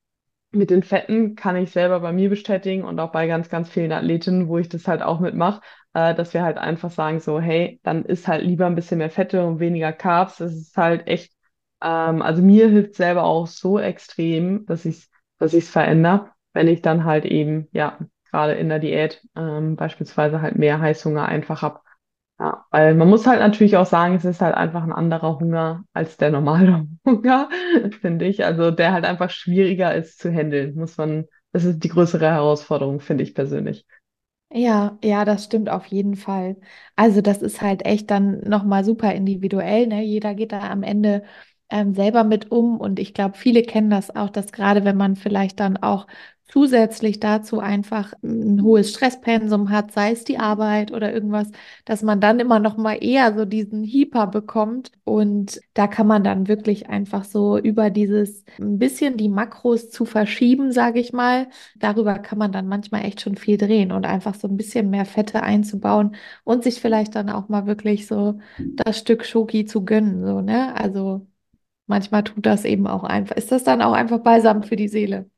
mit 0.56 0.70
den 0.70 0.84
Fetten 0.84 1.36
kann 1.36 1.56
ich 1.56 1.72
selber 1.72 2.00
bei 2.00 2.12
mir 2.14 2.30
bestätigen 2.30 2.84
und 2.84 3.00
auch 3.00 3.12
bei 3.12 3.28
ganz, 3.28 3.50
ganz 3.50 3.70
vielen 3.70 3.92
Athletinnen, 3.92 4.48
wo 4.48 4.58
ich 4.58 4.70
das 4.70 4.88
halt 4.88 5.02
auch 5.02 5.20
mitmache, 5.20 5.62
äh, 5.94 6.16
dass 6.16 6.34
wir 6.34 6.44
halt 6.44 6.58
einfach 6.58 6.92
sagen 6.92 7.20
so, 7.20 7.40
hey, 7.40 7.80
dann 7.84 8.06
isst 8.06 8.28
halt 8.28 8.44
lieber 8.44 8.66
ein 8.66 8.76
bisschen 8.76 8.98
mehr 9.00 9.10
Fette 9.10 9.46
und 9.46 9.60
weniger 9.60 9.94
Carbs. 9.94 10.38
Das 10.38 10.54
ist 10.54 10.76
halt 10.78 11.08
echt 11.08 11.34
Ähm, 11.82 12.22
also 12.22 12.42
mir 12.42 12.68
hilft 12.70 12.96
selber 12.96 13.24
auch 13.24 13.48
so 13.48 13.80
extrem, 13.80 14.66
dass 14.66 14.86
ich 14.86 15.08
dass 15.38 15.54
ich 15.54 15.66
es 15.66 15.70
verändere, 15.70 16.32
wenn 16.54 16.68
ich 16.70 16.82
dann 16.82 17.04
halt 17.04 17.26
eben, 17.26 17.68
ja, 17.74 18.00
gerade 18.32 18.54
in 18.54 18.70
der 18.70 18.80
Diät 18.80 19.22
ähm, 19.36 19.76
beispielsweise 19.76 20.42
halt 20.42 20.56
mehr 20.58 20.80
Heißhunger 20.80 21.26
einfach 21.28 21.62
habe. 21.62 21.82
Ja, 22.40 22.66
weil 22.72 22.96
man 22.96 23.08
muss 23.10 23.26
halt 23.26 23.40
natürlich 23.40 23.78
auch 23.78 23.86
sagen, 23.86 24.16
es 24.16 24.26
ist 24.26 24.42
halt 24.42 24.56
einfach 24.56 24.84
ein 24.84 24.92
anderer 24.92 25.40
Hunger 25.40 25.86
als 25.94 26.18
der 26.18 26.32
normale 26.32 26.86
Hunger, 27.06 27.50
finde 28.02 28.26
ich. 28.26 28.44
Also 28.44 28.72
der 28.72 28.92
halt 28.92 29.06
einfach 29.06 29.30
schwieriger 29.30 29.96
ist 29.96 30.20
zu 30.20 30.30
handeln, 30.32 30.76
muss 30.76 30.98
man, 30.98 31.26
das 31.54 31.64
ist 31.64 31.80
die 31.84 31.88
größere 31.90 32.26
Herausforderung, 32.30 33.00
finde 33.00 33.24
ich 33.24 33.36
persönlich. 33.36 33.86
Ja, 34.52 34.98
ja, 35.04 35.26
das 35.26 35.46
stimmt 35.46 35.70
auf 35.70 35.86
jeden 35.88 36.16
Fall. 36.16 36.56
Also 36.96 37.22
das 37.22 37.42
ist 37.42 37.62
halt 37.62 37.86
echt 37.86 38.10
dann 38.10 38.40
nochmal 38.42 38.86
super 38.86 39.14
individuell, 39.14 39.88
ne? 39.88 40.02
Jeder 40.04 40.34
geht 40.34 40.52
da 40.54 40.60
am 40.70 40.84
Ende 40.84 41.24
ähm, 41.70 41.94
selber 41.94 42.24
mit 42.24 42.52
um 42.52 42.80
und 42.80 43.00
ich 43.00 43.14
glaube, 43.14 43.38
viele 43.38 43.64
kennen 43.64 43.90
das 43.90 44.16
auch, 44.16 44.30
dass 44.30 44.52
gerade 44.54 44.86
wenn 44.86 44.96
man 44.98 45.16
vielleicht 45.18 45.60
dann 45.60 45.78
auch 45.78 46.08
zusätzlich 46.48 47.20
dazu 47.20 47.60
einfach 47.60 48.14
ein 48.24 48.62
hohes 48.64 48.92
Stresspensum 48.92 49.70
hat, 49.70 49.92
sei 49.92 50.12
es 50.12 50.24
die 50.24 50.38
Arbeit 50.38 50.92
oder 50.92 51.12
irgendwas, 51.14 51.50
dass 51.86 52.02
man 52.04 52.22
dann 52.22 52.40
immer 52.40 52.60
noch 52.60 52.78
mal 52.78 52.94
eher 52.96 53.34
so 53.36 53.46
diesen 53.46 53.84
Hieper 53.84 54.28
bekommt 54.28 54.92
und 55.04 55.60
da 55.74 55.88
kann 55.88 56.08
man 56.08 56.24
dann 56.24 56.48
wirklich 56.48 56.88
einfach 56.90 57.24
so 57.24 57.58
über 57.58 57.90
dieses 57.90 58.44
ein 58.60 58.78
bisschen 58.78 59.18
die 59.18 59.30
Makros 59.30 59.90
zu 59.90 60.06
verschieben, 60.06 60.72
sage 60.72 61.00
ich 61.00 61.14
mal, 61.14 61.48
darüber 61.78 62.20
kann 62.20 62.38
man 62.38 62.52
dann 62.52 62.68
manchmal 62.68 63.06
echt 63.06 63.22
schon 63.22 63.38
viel 63.38 63.58
drehen 63.58 63.92
und 63.92 64.06
einfach 64.06 64.36
so 64.36 64.48
ein 64.48 64.58
bisschen 64.58 64.90
mehr 64.90 65.06
Fette 65.06 65.42
einzubauen 65.44 66.16
und 66.44 66.64
sich 66.64 66.80
vielleicht 66.82 67.16
dann 67.16 67.30
auch 67.30 67.50
mal 67.50 67.66
wirklich 67.66 68.08
so 68.08 68.40
das 68.76 69.00
Stück 69.00 69.26
Schoki 69.26 69.66
zu 69.66 69.84
gönnen, 69.86 70.26
so, 70.26 70.42
ne? 70.42 70.76
Also 70.76 71.28
manchmal 71.88 72.24
tut 72.24 72.46
das 72.46 72.66
eben 72.66 72.88
auch 72.88 73.04
einfach. 73.04 73.36
Ist 73.38 73.52
das 73.52 73.64
dann 73.64 73.82
auch 73.82 73.94
einfach 73.94 74.20
balsam 74.20 74.64
für 74.64 74.76
die 74.76 74.88
Seele? 74.88 75.30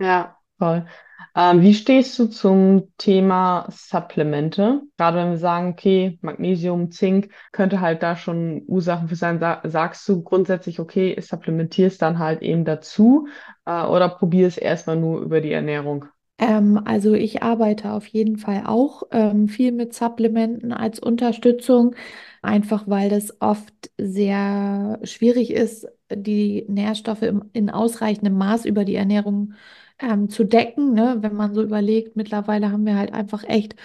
Ja, 0.00 0.36
voll. 0.58 0.86
Ähm, 1.34 1.62
wie 1.62 1.74
stehst 1.74 2.18
du 2.18 2.26
zum 2.26 2.92
Thema 2.98 3.66
Supplemente? 3.70 4.82
Gerade 4.96 5.18
wenn 5.18 5.30
wir 5.30 5.38
sagen, 5.38 5.70
okay, 5.72 6.18
Magnesium, 6.22 6.90
Zink 6.90 7.30
könnte 7.52 7.80
halt 7.80 8.02
da 8.02 8.16
schon 8.16 8.62
Ursachen 8.66 9.08
für 9.08 9.16
sein. 9.16 9.38
Sa 9.38 9.60
sagst 9.64 10.06
du 10.08 10.22
grundsätzlich, 10.22 10.80
okay, 10.80 11.18
supplementierst 11.20 12.00
dann 12.02 12.18
halt 12.18 12.42
eben 12.42 12.64
dazu, 12.64 13.26
äh, 13.66 13.84
oder 13.84 14.08
probierst 14.10 14.58
erstmal 14.58 14.96
nur 14.96 15.20
über 15.20 15.40
die 15.40 15.52
Ernährung? 15.52 16.06
Ähm, 16.38 16.80
also 16.84 17.14
ich 17.14 17.42
arbeite 17.42 17.92
auf 17.92 18.06
jeden 18.06 18.36
Fall 18.36 18.64
auch 18.66 19.04
ähm, 19.10 19.48
viel 19.48 19.72
mit 19.72 19.94
Supplementen 19.94 20.72
als 20.72 20.98
Unterstützung, 21.00 21.94
einfach 22.42 22.86
weil 22.86 23.08
das 23.08 23.40
oft 23.40 23.90
sehr 23.98 24.98
schwierig 25.02 25.50
ist, 25.50 25.86
die 26.12 26.64
Nährstoffe 26.68 27.22
im, 27.22 27.44
in 27.54 27.70
ausreichendem 27.70 28.36
Maß 28.36 28.66
über 28.66 28.84
die 28.84 28.94
Ernährung 28.96 29.54
ähm, 29.98 30.28
zu 30.28 30.44
decken. 30.44 30.94
Ne? 30.94 31.18
Wenn 31.20 31.34
man 31.34 31.54
so 31.54 31.62
überlegt, 31.62 32.16
mittlerweile 32.16 32.70
haben 32.72 32.86
wir 32.86 32.96
halt 32.96 33.12
einfach 33.12 33.44
echt 33.44 33.76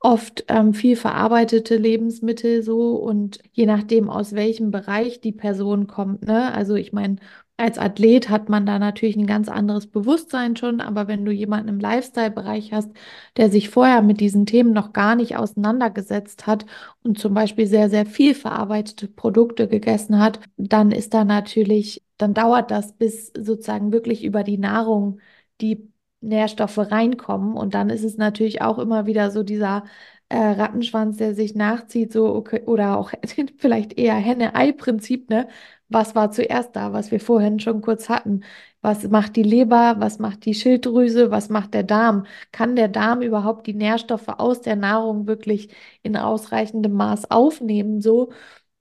oft 0.00 0.44
ähm, 0.48 0.74
viel 0.74 0.96
verarbeitete 0.96 1.76
Lebensmittel 1.76 2.62
so 2.62 2.96
und 2.96 3.40
je 3.52 3.66
nachdem, 3.66 4.08
aus 4.10 4.32
welchem 4.34 4.70
Bereich 4.70 5.20
die 5.20 5.32
Person 5.32 5.86
kommt, 5.88 6.22
ne? 6.26 6.52
Also 6.54 6.76
ich 6.76 6.92
meine, 6.92 7.16
als 7.56 7.76
Athlet 7.78 8.28
hat 8.30 8.48
man 8.48 8.66
da 8.66 8.78
natürlich 8.78 9.16
ein 9.16 9.26
ganz 9.26 9.48
anderes 9.48 9.88
Bewusstsein 9.88 10.54
schon, 10.54 10.80
aber 10.80 11.08
wenn 11.08 11.24
du 11.24 11.32
jemanden 11.32 11.68
im 11.68 11.80
Lifestyle-Bereich 11.80 12.72
hast, 12.72 12.90
der 13.36 13.50
sich 13.50 13.68
vorher 13.68 14.00
mit 14.00 14.20
diesen 14.20 14.46
Themen 14.46 14.72
noch 14.72 14.92
gar 14.92 15.16
nicht 15.16 15.36
auseinandergesetzt 15.36 16.46
hat 16.46 16.66
und 17.02 17.18
zum 17.18 17.34
Beispiel 17.34 17.66
sehr, 17.66 17.90
sehr 17.90 18.06
viel 18.06 18.34
verarbeitete 18.34 19.08
Produkte 19.08 19.66
gegessen 19.66 20.20
hat, 20.20 20.38
dann 20.56 20.92
ist 20.92 21.14
da 21.14 21.24
natürlich, 21.24 22.04
dann 22.16 22.32
dauert 22.32 22.70
das, 22.70 22.92
bis 22.92 23.32
sozusagen 23.36 23.90
wirklich 23.92 24.22
über 24.24 24.44
die 24.44 24.58
Nahrung 24.58 25.18
die 25.60 25.90
Nährstoffe 26.20 26.78
reinkommen. 26.78 27.56
Und 27.56 27.74
dann 27.74 27.90
ist 27.90 28.04
es 28.04 28.16
natürlich 28.16 28.62
auch 28.62 28.78
immer 28.78 29.06
wieder 29.06 29.30
so 29.30 29.42
dieser 29.42 29.84
äh, 30.28 30.36
Rattenschwanz, 30.38 31.16
der 31.16 31.34
sich 31.34 31.54
nachzieht, 31.54 32.12
so 32.12 32.34
okay, 32.34 32.62
oder 32.66 32.96
auch 32.98 33.12
vielleicht 33.58 33.98
eher 33.98 34.14
Henne-Ei-Prinzip, 34.14 35.30
ne? 35.30 35.48
Was 35.90 36.14
war 36.14 36.30
zuerst 36.30 36.76
da, 36.76 36.92
was 36.92 37.10
wir 37.10 37.20
vorhin 37.20 37.60
schon 37.60 37.80
kurz 37.80 38.08
hatten? 38.10 38.42
Was 38.82 39.08
macht 39.08 39.36
die 39.36 39.42
Leber? 39.42 39.96
Was 39.98 40.18
macht 40.18 40.44
die 40.44 40.52
Schilddrüse? 40.54 41.30
Was 41.30 41.48
macht 41.48 41.72
der 41.74 41.82
Darm? 41.82 42.26
Kann 42.52 42.76
der 42.76 42.88
Darm 42.88 43.22
überhaupt 43.22 43.66
die 43.66 43.74
Nährstoffe 43.74 44.28
aus 44.28 44.60
der 44.60 44.76
Nahrung 44.76 45.26
wirklich 45.26 45.70
in 46.02 46.16
ausreichendem 46.16 46.92
Maß 46.92 47.30
aufnehmen? 47.30 48.00
So 48.02 48.32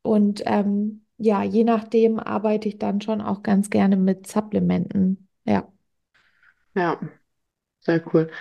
und 0.01 0.43
ähm, 0.45 1.05
ja, 1.17 1.43
je 1.43 1.63
nachdem 1.63 2.19
arbeite 2.19 2.67
ich 2.69 2.77
dann 2.77 3.01
schon 3.01 3.21
auch 3.21 3.43
ganz 3.43 3.69
gerne 3.69 3.97
mit 3.97 4.27
Supplementen. 4.27 5.27
Ja. 5.45 5.67
Ja, 6.77 6.99
sehr 7.81 8.03
cool. 8.13 8.31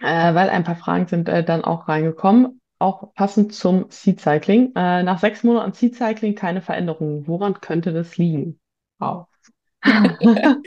Äh, 0.00 0.34
weil 0.34 0.50
ein 0.50 0.64
paar 0.64 0.76
Fragen 0.76 1.06
sind 1.08 1.28
äh, 1.28 1.44
dann 1.44 1.64
auch 1.64 1.88
reingekommen, 1.88 2.60
auch 2.78 3.14
passend 3.14 3.54
zum 3.54 3.86
Seed 3.90 4.20
Cycling. 4.20 4.72
Äh, 4.76 5.02
nach 5.04 5.20
sechs 5.20 5.44
Monaten 5.44 5.72
Seed 5.74 5.96
Cycling 5.96 6.34
keine 6.36 6.62
Veränderungen. 6.62 7.26
Woran 7.28 7.60
könnte 7.60 7.92
das 7.92 8.16
liegen? 8.18 8.60
Wow. 9.00 9.28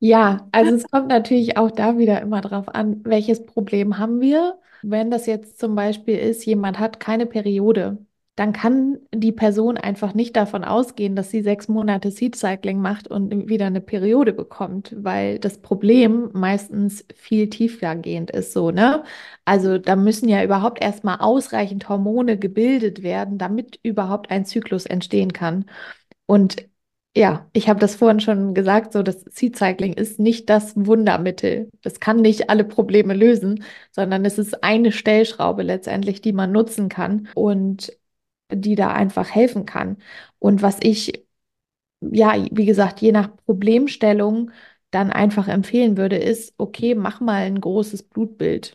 Ja, 0.00 0.48
also 0.52 0.74
es 0.74 0.90
kommt 0.90 1.08
natürlich 1.08 1.56
auch 1.56 1.70
da 1.70 1.98
wieder 1.98 2.20
immer 2.20 2.40
drauf 2.42 2.68
an, 2.68 3.02
welches 3.04 3.46
Problem 3.46 3.98
haben 3.98 4.20
wir. 4.20 4.58
Wenn 4.82 5.10
das 5.10 5.26
jetzt 5.26 5.58
zum 5.58 5.74
Beispiel 5.74 6.18
ist, 6.18 6.44
jemand 6.44 6.78
hat 6.78 7.00
keine 7.00 7.26
Periode, 7.26 8.04
dann 8.36 8.52
kann 8.52 8.98
die 9.14 9.30
Person 9.32 9.76
einfach 9.76 10.12
nicht 10.12 10.34
davon 10.36 10.64
ausgehen, 10.64 11.14
dass 11.14 11.30
sie 11.30 11.42
sechs 11.42 11.68
Monate 11.68 12.10
Seed 12.10 12.34
Cycling 12.34 12.80
macht 12.80 13.06
und 13.08 13.48
wieder 13.48 13.66
eine 13.66 13.80
Periode 13.80 14.32
bekommt, 14.32 14.94
weil 14.96 15.38
das 15.38 15.58
Problem 15.58 16.30
meistens 16.32 17.04
viel 17.14 17.48
tiefergehend 17.48 18.30
ist, 18.32 18.52
so, 18.52 18.72
ne? 18.72 19.04
Also 19.44 19.78
da 19.78 19.94
müssen 19.94 20.28
ja 20.28 20.42
überhaupt 20.42 20.82
erstmal 20.82 21.18
ausreichend 21.20 21.88
Hormone 21.88 22.36
gebildet 22.38 23.02
werden, 23.04 23.38
damit 23.38 23.78
überhaupt 23.84 24.30
ein 24.30 24.44
Zyklus 24.44 24.86
entstehen 24.86 25.32
kann. 25.32 25.66
Und 26.26 26.68
ja, 27.16 27.48
ich 27.52 27.68
habe 27.68 27.78
das 27.78 27.94
vorhin 27.94 28.18
schon 28.20 28.54
gesagt, 28.54 28.92
so 28.92 29.02
das 29.04 29.22
Seed 29.30 29.56
Cycling 29.56 29.92
ist 29.94 30.18
nicht 30.18 30.50
das 30.50 30.74
Wundermittel. 30.76 31.70
Das 31.82 32.00
kann 32.00 32.16
nicht 32.16 32.50
alle 32.50 32.64
Probleme 32.64 33.14
lösen, 33.14 33.62
sondern 33.92 34.24
es 34.24 34.38
ist 34.38 34.64
eine 34.64 34.90
Stellschraube 34.90 35.62
letztendlich, 35.62 36.20
die 36.22 36.32
man 36.32 36.50
nutzen 36.50 36.88
kann. 36.88 37.28
Und 37.34 37.92
die 38.56 38.74
da 38.74 38.92
einfach 38.92 39.30
helfen 39.30 39.66
kann. 39.66 39.98
Und 40.38 40.62
was 40.62 40.78
ich, 40.82 41.26
ja, 42.00 42.34
wie 42.50 42.66
gesagt, 42.66 43.00
je 43.00 43.12
nach 43.12 43.30
Problemstellung 43.46 44.50
dann 44.90 45.10
einfach 45.10 45.48
empfehlen 45.48 45.96
würde, 45.96 46.16
ist, 46.16 46.54
okay, 46.58 46.94
mach 46.94 47.20
mal 47.20 47.42
ein 47.44 47.60
großes 47.60 48.04
Blutbild. 48.04 48.74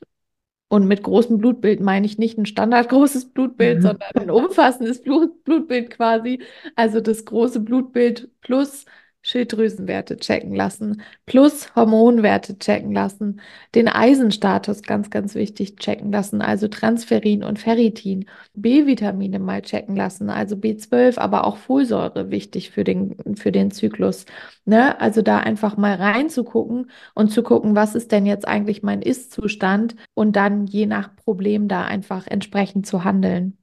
Und 0.69 0.87
mit 0.87 1.01
großem 1.01 1.39
Blutbild 1.39 1.81
meine 1.81 2.05
ich 2.05 2.19
nicht 2.19 2.37
ein 2.37 2.45
standardgroßes 2.45 3.31
Blutbild, 3.31 3.79
mhm. 3.79 3.81
sondern 3.81 4.09
ein 4.15 4.29
umfassendes 4.29 5.01
Blut, 5.01 5.43
Blutbild 5.43 5.89
quasi. 5.89 6.41
Also 6.75 7.01
das 7.01 7.25
große 7.25 7.61
Blutbild 7.61 8.29
plus 8.41 8.85
Schilddrüsenwerte 9.21 10.17
checken 10.17 10.55
lassen, 10.55 11.01
plus 11.25 11.75
Hormonwerte 11.75 12.57
checken 12.57 12.93
lassen, 12.93 13.41
den 13.75 13.87
Eisenstatus 13.87 14.81
ganz, 14.81 15.09
ganz 15.09 15.35
wichtig 15.35 15.75
checken 15.77 16.11
lassen, 16.11 16.41
also 16.41 16.67
Transferin 16.67 17.43
und 17.43 17.59
Ferritin, 17.59 18.25
B-Vitamine 18.53 19.39
mal 19.39 19.61
checken 19.61 19.95
lassen, 19.95 20.29
also 20.29 20.55
B12, 20.55 21.19
aber 21.19 21.45
auch 21.45 21.57
Folsäure 21.57 22.31
wichtig 22.31 22.71
für 22.71 22.83
den, 22.83 23.17
für 23.35 23.51
den 23.51 23.71
Zyklus. 23.71 24.25
Ne? 24.65 24.99
Also 25.01 25.21
da 25.21 25.39
einfach 25.39 25.77
mal 25.77 25.95
reinzugucken 25.95 26.89
und 27.13 27.29
zu 27.31 27.43
gucken, 27.43 27.75
was 27.75 27.95
ist 27.95 28.11
denn 28.11 28.25
jetzt 28.25 28.47
eigentlich 28.47 28.83
mein 28.83 29.01
Ist-Zustand 29.01 29.95
und 30.13 30.35
dann 30.35 30.65
je 30.65 30.85
nach 30.85 31.15
Problem 31.15 31.67
da 31.67 31.83
einfach 31.85 32.25
entsprechend 32.27 32.87
zu 32.87 33.03
handeln. 33.03 33.58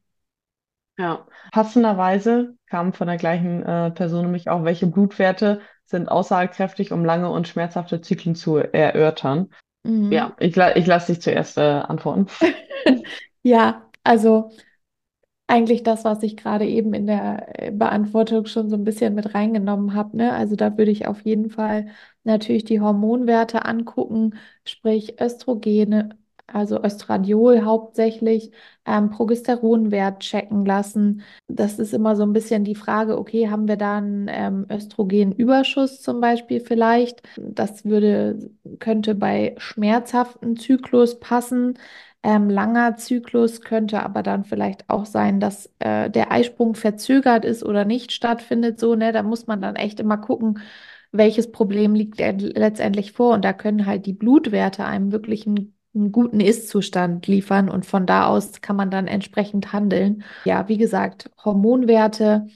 Ja, 0.99 1.27
passenderweise 1.53 2.57
kam 2.67 2.93
von 2.93 3.07
der 3.07 3.19
gleichen 3.19 3.63
äh, 3.63 3.91
Person 3.91 4.23
nämlich 4.23 4.49
auch, 4.49 4.65
welche 4.65 4.87
Blutwerte 4.87 5.61
sind 5.85 6.09
aussagekräftig, 6.09 6.91
um 6.93 7.05
lange 7.05 7.31
und 7.31 7.49
schmerzhafte 7.49 8.01
Zyklen 8.01 8.35
zu 8.35 8.57
erörtern. 8.57 9.51
Mhm. 9.85 10.13
Ja, 10.13 10.35
ich, 10.41 10.57
ich 10.57 10.87
lasse 10.87 11.13
dich 11.13 11.23
zuerst 11.23 11.59
äh, 11.59 11.61
antworten. 11.61 12.27
Ja, 13.43 13.89
also 14.05 14.51
eigentlich 15.47 15.83
das, 15.85 16.05
was 16.05 16.23
ich 16.23 16.37
gerade 16.37 16.67
eben 16.67 16.95
in 16.95 17.07
der 17.07 17.63
äh, 17.69 17.71
Beantwortung 17.73 18.47
schon 18.47 18.69
so 18.71 18.77
ein 18.77 18.85
bisschen 18.85 19.15
mit 19.15 19.35
reingenommen 19.35 19.95
habe. 19.95 20.17
Ne? 20.17 20.33
Also 20.33 20.57
da 20.57 20.77
würde 20.79 20.91
ich 20.91 21.07
auf 21.07 21.23
jeden 21.25 21.51
Fall 21.51 21.89
natürlich 22.25 22.65
die 22.65 22.81
Hormonwerte 22.81 23.65
angucken, 23.65 24.35
sprich 24.65 25.21
Östrogene, 25.21 26.11
also 26.47 26.83
Östradiol 26.83 27.63
hauptsächlich, 27.65 28.53
ähm, 28.85 29.11
Progesteronwert 29.11 30.21
checken 30.21 30.65
lassen. 30.65 31.23
Das 31.49 31.79
ist 31.79 31.93
immer 31.93 32.17
so 32.17 32.23
ein 32.23 32.33
bisschen 32.33 32.65
die 32.65 32.75
Frage, 32.75 33.19
okay, 33.19 33.49
haben 33.51 33.69
wir 33.69 33.77
da 33.77 33.99
einen 33.99 34.29
ähm, 34.31 34.67
Östrogenüberschuss 34.71 36.01
zum 36.03 36.21
Beispiel 36.21 36.61
vielleicht? 36.61 37.23
Das 37.37 37.85
würde, 37.85 38.51
könnte 38.79 39.15
bei 39.15 39.55
schmerzhaften 39.59 40.57
Zyklus 40.57 41.19
passen. 41.21 41.79
Ähm, 42.23 42.51
langer 42.51 42.97
Zyklus 42.97 43.61
könnte 43.61 44.03
aber 44.03 44.23
dann 44.23 44.45
vielleicht 44.45 44.89
auch 44.91 45.07
sein, 45.07 45.39
dass 45.41 45.71
äh, 45.79 46.11
der 46.11 46.33
Eisprung 46.33 46.75
verzögert 46.75 47.45
ist 47.45 47.63
oder 47.65 47.85
nicht 47.85 48.13
stattfindet. 48.13 48.81
So, 48.81 48.95
ne? 48.97 49.13
Da 49.13 49.23
muss 49.23 49.47
man 49.47 49.61
dann 49.63 49.77
echt 49.77 50.01
immer 50.01 50.19
gucken, 50.19 50.61
welches 51.13 51.53
Problem 51.53 51.95
liegt 51.95 52.19
letztendlich 52.21 53.13
vor. 53.13 53.35
Und 53.35 53.45
da 53.45 53.53
können 53.53 53.87
halt 53.87 54.07
die 54.07 54.13
Blutwerte 54.13 54.85
einem 54.85 55.13
wirklich 55.13 55.47
einen, 55.47 55.76
einen 55.97 56.13
guten 56.13 56.41
Ist-Zustand 56.41 57.27
liefern. 57.27 57.69
Und 57.69 57.87
von 57.87 58.07
da 58.07 58.27
aus 58.27 58.61
kann 58.61 58.77
man 58.77 58.91
dann 58.91 59.07
entsprechend 59.07 59.73
handeln. 59.73 60.23
Ja, 60.45 60.69
wie 60.69 60.77
gesagt, 60.77 61.31
Hormonwerte 61.45 62.47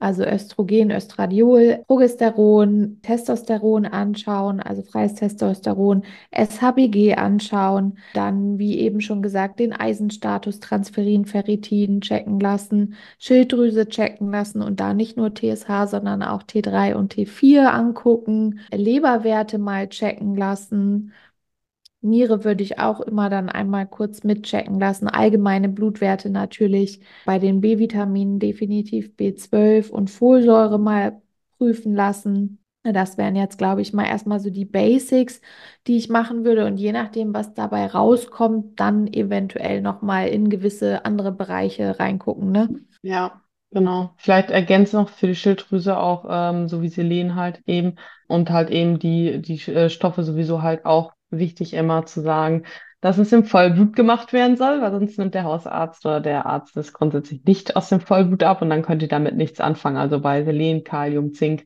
also 0.00 0.24
Östrogen, 0.24 0.90
Östradiol, 0.90 1.84
Progesteron, 1.86 2.98
Testosteron 3.02 3.84
anschauen, 3.84 4.60
also 4.60 4.82
freies 4.82 5.14
Testosteron, 5.14 6.04
SHBG 6.32 7.16
anschauen, 7.16 7.98
dann 8.14 8.58
wie 8.58 8.78
eben 8.78 9.02
schon 9.02 9.20
gesagt 9.20 9.60
den 9.60 9.74
Eisenstatus, 9.74 10.58
Transferin, 10.58 11.26
Ferritin 11.26 12.00
checken 12.00 12.40
lassen, 12.40 12.94
Schilddrüse 13.18 13.88
checken 13.88 14.30
lassen 14.32 14.62
und 14.62 14.80
da 14.80 14.94
nicht 14.94 15.18
nur 15.18 15.34
TSH, 15.34 15.88
sondern 15.88 16.22
auch 16.22 16.42
T3 16.42 16.94
und 16.94 17.14
T4 17.14 17.66
angucken, 17.66 18.60
Leberwerte 18.72 19.58
mal 19.58 19.88
checken 19.90 20.34
lassen 20.34 21.12
Niere 22.02 22.44
würde 22.44 22.62
ich 22.62 22.78
auch 22.78 23.00
immer 23.00 23.28
dann 23.30 23.48
einmal 23.48 23.86
kurz 23.86 24.24
mitchecken 24.24 24.78
lassen. 24.80 25.08
Allgemeine 25.08 25.68
Blutwerte 25.68 26.30
natürlich. 26.30 27.00
Bei 27.24 27.38
den 27.38 27.60
B-Vitaminen 27.60 28.38
definitiv 28.38 29.14
B12 29.16 29.90
und 29.90 30.10
Folsäure 30.10 30.78
mal 30.78 31.20
prüfen 31.58 31.94
lassen. 31.94 32.58
Das 32.82 33.18
wären 33.18 33.36
jetzt, 33.36 33.58
glaube 33.58 33.82
ich, 33.82 33.92
mal 33.92 34.06
erstmal 34.06 34.40
so 34.40 34.48
die 34.50 34.64
Basics, 34.64 35.42
die 35.86 35.98
ich 35.98 36.08
machen 36.08 36.44
würde. 36.44 36.64
Und 36.66 36.78
je 36.78 36.92
nachdem, 36.92 37.34
was 37.34 37.52
dabei 37.54 37.86
rauskommt, 37.86 38.80
dann 38.80 39.06
eventuell 39.12 39.82
nochmal 39.82 40.28
in 40.28 40.48
gewisse 40.48 41.04
andere 41.04 41.32
Bereiche 41.32 41.98
reingucken, 42.00 42.50
ne? 42.52 42.74
Ja, 43.02 43.42
genau. 43.70 44.14
Vielleicht 44.18 44.50
ergänzt 44.50 44.92
noch 44.94 45.08
für 45.08 45.26
die 45.26 45.34
Schilddrüse 45.34 45.98
auch 45.98 46.26
ähm, 46.28 46.68
so 46.68 46.82
wie 46.82 46.88
Selen 46.88 47.34
halt 47.34 47.62
eben 47.66 47.96
und 48.28 48.50
halt 48.50 48.70
eben 48.70 48.98
die, 48.98 49.40
die 49.40 49.60
äh, 49.70 49.88
Stoffe 49.90 50.22
sowieso 50.22 50.62
halt 50.62 50.84
auch 50.84 51.12
wichtig 51.30 51.74
immer 51.74 52.06
zu 52.06 52.20
sagen, 52.22 52.64
dass 53.00 53.18
es 53.18 53.32
im 53.32 53.44
Vollblut 53.44 53.96
gemacht 53.96 54.32
werden 54.32 54.56
soll, 54.56 54.82
weil 54.82 54.90
sonst 54.90 55.18
nimmt 55.18 55.34
der 55.34 55.44
Hausarzt 55.44 56.04
oder 56.04 56.20
der 56.20 56.46
Arzt 56.46 56.76
das 56.76 56.92
grundsätzlich 56.92 57.44
nicht 57.44 57.76
aus 57.76 57.88
dem 57.88 58.00
Vollblut 58.00 58.42
ab 58.42 58.60
und 58.62 58.70
dann 58.70 58.82
könnt 58.82 59.02
ihr 59.02 59.08
damit 59.08 59.36
nichts 59.36 59.60
anfangen. 59.60 59.96
Also 59.96 60.20
bei 60.20 60.44
Selen, 60.44 60.84
Kalium, 60.84 61.32
Zink, 61.32 61.64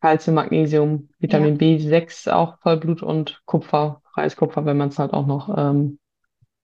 Calcium, 0.00 0.34
Magnesium, 0.36 1.10
Vitamin 1.18 1.58
ja. 1.58 1.76
B6 1.76 2.30
auch 2.30 2.58
Vollblut 2.60 3.02
und 3.02 3.42
Kupfer, 3.44 4.00
Reiskupfer, 4.16 4.64
wenn 4.64 4.78
man 4.78 4.88
es 4.88 4.98
halt 4.98 5.12
auch 5.12 5.26
noch 5.26 5.54
ähm, 5.56 5.98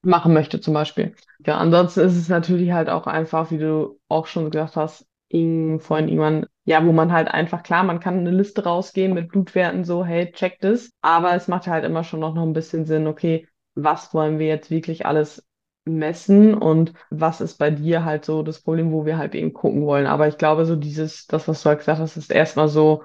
machen 0.03 0.33
möchte 0.33 0.61
zum 0.61 0.73
Beispiel. 0.73 1.15
Ja, 1.45 1.59
ansonsten 1.59 2.01
ist 2.01 2.17
es 2.17 2.29
natürlich 2.29 2.73
halt 2.73 2.89
auch 2.89 3.07
einfach, 3.07 3.51
wie 3.51 3.59
du 3.59 3.99
auch 4.09 4.27
schon 4.27 4.51
gesagt 4.51 4.77
hast, 4.77 5.06
vorhin 5.31 6.09
irgendwann, 6.09 6.47
ja, 6.65 6.85
wo 6.85 6.93
man 6.93 7.13
halt 7.13 7.29
einfach, 7.29 7.63
klar, 7.63 7.83
man 7.85 8.01
kann 8.01 8.19
eine 8.19 8.31
Liste 8.31 8.65
rausgehen 8.65 9.15
mit 9.15 9.29
Blutwerten, 9.29 9.85
so, 9.85 10.05
hey, 10.05 10.31
check 10.33 10.61
das. 10.61 10.91
Aber 11.01 11.35
es 11.35 11.49
macht 11.49 11.67
halt 11.67 11.85
immer 11.85 12.05
schon 12.05 12.21
noch, 12.21 12.35
noch 12.35 12.43
ein 12.43 12.53
bisschen 12.53 12.85
Sinn, 12.85 13.07
okay, 13.07 13.49
was 13.75 14.15
wollen 14.15 14.39
wir 14.39 14.47
jetzt 14.47 14.71
wirklich 14.71 15.07
alles 15.07 15.47
messen 15.85 16.55
und 16.55 16.93
was 17.11 17.41
ist 17.41 17.59
bei 17.59 17.71
dir 17.71 18.05
halt 18.05 18.25
so 18.25 18.43
das 18.43 18.61
Problem, 18.61 18.91
wo 18.93 19.05
wir 19.07 19.19
halt 19.19 19.35
eben 19.35 19.53
gucken 19.53 19.85
wollen. 19.87 20.07
Aber 20.07 20.27
ich 20.29 20.39
glaube, 20.39 20.65
so 20.65 20.77
dieses, 20.77 21.27
das, 21.27 21.47
was 21.49 21.63
du 21.63 21.69
halt 21.69 21.79
gesagt 21.81 22.01
hast, 22.01 22.17
ist 22.17 22.31
erstmal 22.33 22.69
so, 22.69 23.03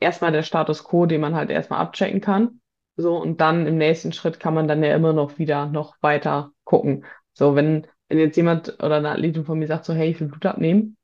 erstmal 0.00 0.32
der 0.32 0.42
Status 0.42 0.84
quo, 0.84 1.06
den 1.06 1.20
man 1.20 1.34
halt 1.34 1.50
erstmal 1.50 1.80
abchecken 1.80 2.20
kann. 2.20 2.60
So, 2.96 3.16
und 3.16 3.40
dann 3.40 3.66
im 3.66 3.76
nächsten 3.76 4.12
Schritt 4.12 4.38
kann 4.38 4.54
man 4.54 4.68
dann 4.68 4.82
ja 4.84 4.94
immer 4.94 5.12
noch 5.12 5.38
wieder 5.38 5.66
noch 5.66 5.96
weiter 6.00 6.52
gucken. 6.64 7.04
So, 7.32 7.56
wenn 7.56 7.86
wenn 8.14 8.26
jetzt 8.26 8.36
jemand 8.36 8.76
oder 8.82 8.96
eine 8.96 9.10
Athletin 9.10 9.44
von 9.44 9.58
mir 9.58 9.66
sagt, 9.66 9.84
so, 9.84 9.94
hey, 9.94 10.10
ich 10.10 10.20
will 10.20 10.28
Blut 10.28 10.46
abnehmen 10.46 10.96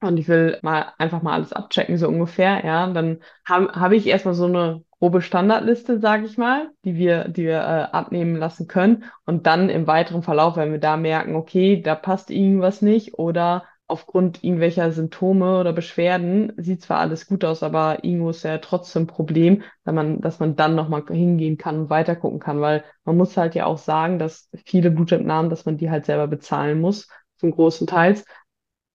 und 0.00 0.16
ich 0.18 0.28
will 0.28 0.58
mal 0.62 0.92
einfach 0.98 1.22
mal 1.22 1.34
alles 1.34 1.52
abchecken, 1.52 1.96
so 1.98 2.08
ungefähr, 2.08 2.64
ja, 2.64 2.90
dann 2.92 3.20
habe 3.46 3.72
hab 3.72 3.92
ich 3.92 4.06
erstmal 4.06 4.34
so 4.34 4.46
eine 4.46 4.84
grobe 4.98 5.22
Standardliste, 5.22 5.98
sage 5.98 6.26
ich 6.26 6.36
mal, 6.38 6.70
die 6.84 6.94
wir, 6.96 7.28
die 7.28 7.44
wir 7.44 7.58
äh, 7.58 7.96
abnehmen 7.96 8.36
lassen 8.36 8.66
können. 8.66 9.04
Und 9.24 9.46
dann 9.46 9.70
im 9.70 9.86
weiteren 9.86 10.22
Verlauf, 10.22 10.56
wenn 10.56 10.72
wir 10.72 10.78
da 10.80 10.96
merken, 10.96 11.34
okay, 11.36 11.80
da 11.80 11.94
passt 11.94 12.30
irgendwas 12.30 12.82
nicht 12.82 13.14
oder 13.14 13.64
aufgrund 13.90 14.42
irgendwelcher 14.44 14.92
Symptome 14.92 15.60
oder 15.60 15.72
Beschwerden 15.72 16.52
sieht 16.56 16.82
zwar 16.82 16.98
alles 16.98 17.26
gut 17.26 17.44
aus, 17.44 17.62
aber 17.62 18.04
irgendwo 18.04 18.30
ist 18.30 18.42
ja 18.44 18.58
trotzdem 18.58 19.04
ein 19.04 19.06
Problem, 19.06 19.62
dass 19.84 19.94
man, 19.94 20.20
dass 20.20 20.38
man 20.40 20.56
dann 20.56 20.74
nochmal 20.74 21.04
hingehen 21.08 21.58
kann 21.58 21.78
und 21.80 21.90
weiter 21.90 22.16
gucken 22.16 22.40
kann, 22.40 22.60
weil 22.60 22.84
man 23.04 23.16
muss 23.16 23.36
halt 23.36 23.54
ja 23.54 23.66
auch 23.66 23.78
sagen, 23.78 24.18
dass 24.18 24.48
viele 24.66 24.90
Blutentnahmen, 24.90 25.50
dass 25.50 25.66
man 25.66 25.76
die 25.76 25.90
halt 25.90 26.06
selber 26.06 26.26
bezahlen 26.28 26.80
muss, 26.80 27.08
zum 27.36 27.50
großen 27.50 27.86
Teils. 27.86 28.24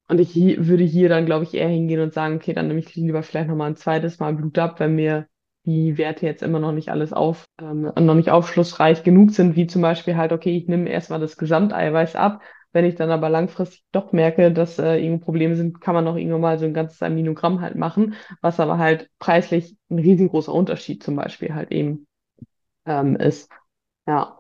Und 0.08 0.20
ich 0.20 0.36
würde 0.36 0.84
hier 0.84 1.10
dann, 1.10 1.26
glaube 1.26 1.46
ich, 1.46 1.54
eher 1.56 1.68
hingehen 1.68 2.00
und 2.02 2.14
sagen, 2.14 2.36
okay, 2.36 2.54
dann 2.54 2.68
nehme 2.68 2.80
ich 2.80 2.94
lieber 2.96 3.24
vielleicht 3.24 3.50
nochmal 3.50 3.70
ein 3.72 3.76
zweites 3.76 4.20
Mal 4.20 4.34
Blut 4.36 4.58
ab, 4.60 4.80
wenn 4.80 4.96
mir 4.96 5.28
die 5.66 5.98
Werte 5.98 6.28
jetzt 6.28 6.44
immer 6.44 6.60
noch 6.60 6.72
nicht 6.72 6.90
alles 6.90 7.12
auf, 7.12 7.46
ähm, 7.60 7.92
noch 8.00 8.14
nicht 8.14 8.30
aufschlussreich 8.30 9.04
genug 9.04 9.32
sind, 9.32 9.56
wie 9.56 9.66
zum 9.66 9.82
Beispiel 9.82 10.16
halt, 10.16 10.32
okay, 10.32 10.56
ich 10.56 10.68
nehme 10.68 10.90
erstmal 10.90 11.20
das 11.20 11.38
Gesamteiweiß 11.38 12.16
ab, 12.16 12.42
wenn 12.76 12.86
ich 12.86 12.96
dann 12.96 13.10
aber 13.12 13.30
langfristig 13.30 13.84
doch 13.92 14.12
merke, 14.12 14.52
dass 14.52 14.80
äh, 14.80 14.98
irgendwo 14.98 15.26
Probleme 15.26 15.56
sind, 15.56 15.82
kann 15.82 15.96
man 15.96 16.06
noch 16.06 16.18
irgendwann 16.18 16.42
mal 16.42 16.60
so 16.60 16.66
ein 16.66 16.74
ganzes 16.76 17.02
Aminogramm 17.02 17.62
halt 17.62 17.76
machen, 17.76 18.16
was 18.42 18.60
aber 18.60 18.78
halt 18.78 19.10
preislich 19.20 19.78
ein 19.90 20.00
riesengroßer 20.00 20.54
Unterschied 20.54 21.02
zum 21.04 21.16
Beispiel 21.16 21.56
halt 21.56 21.72
eben 21.72 22.08
ähm, 22.86 23.16
ist. 23.18 23.50
Ja. 24.08 24.40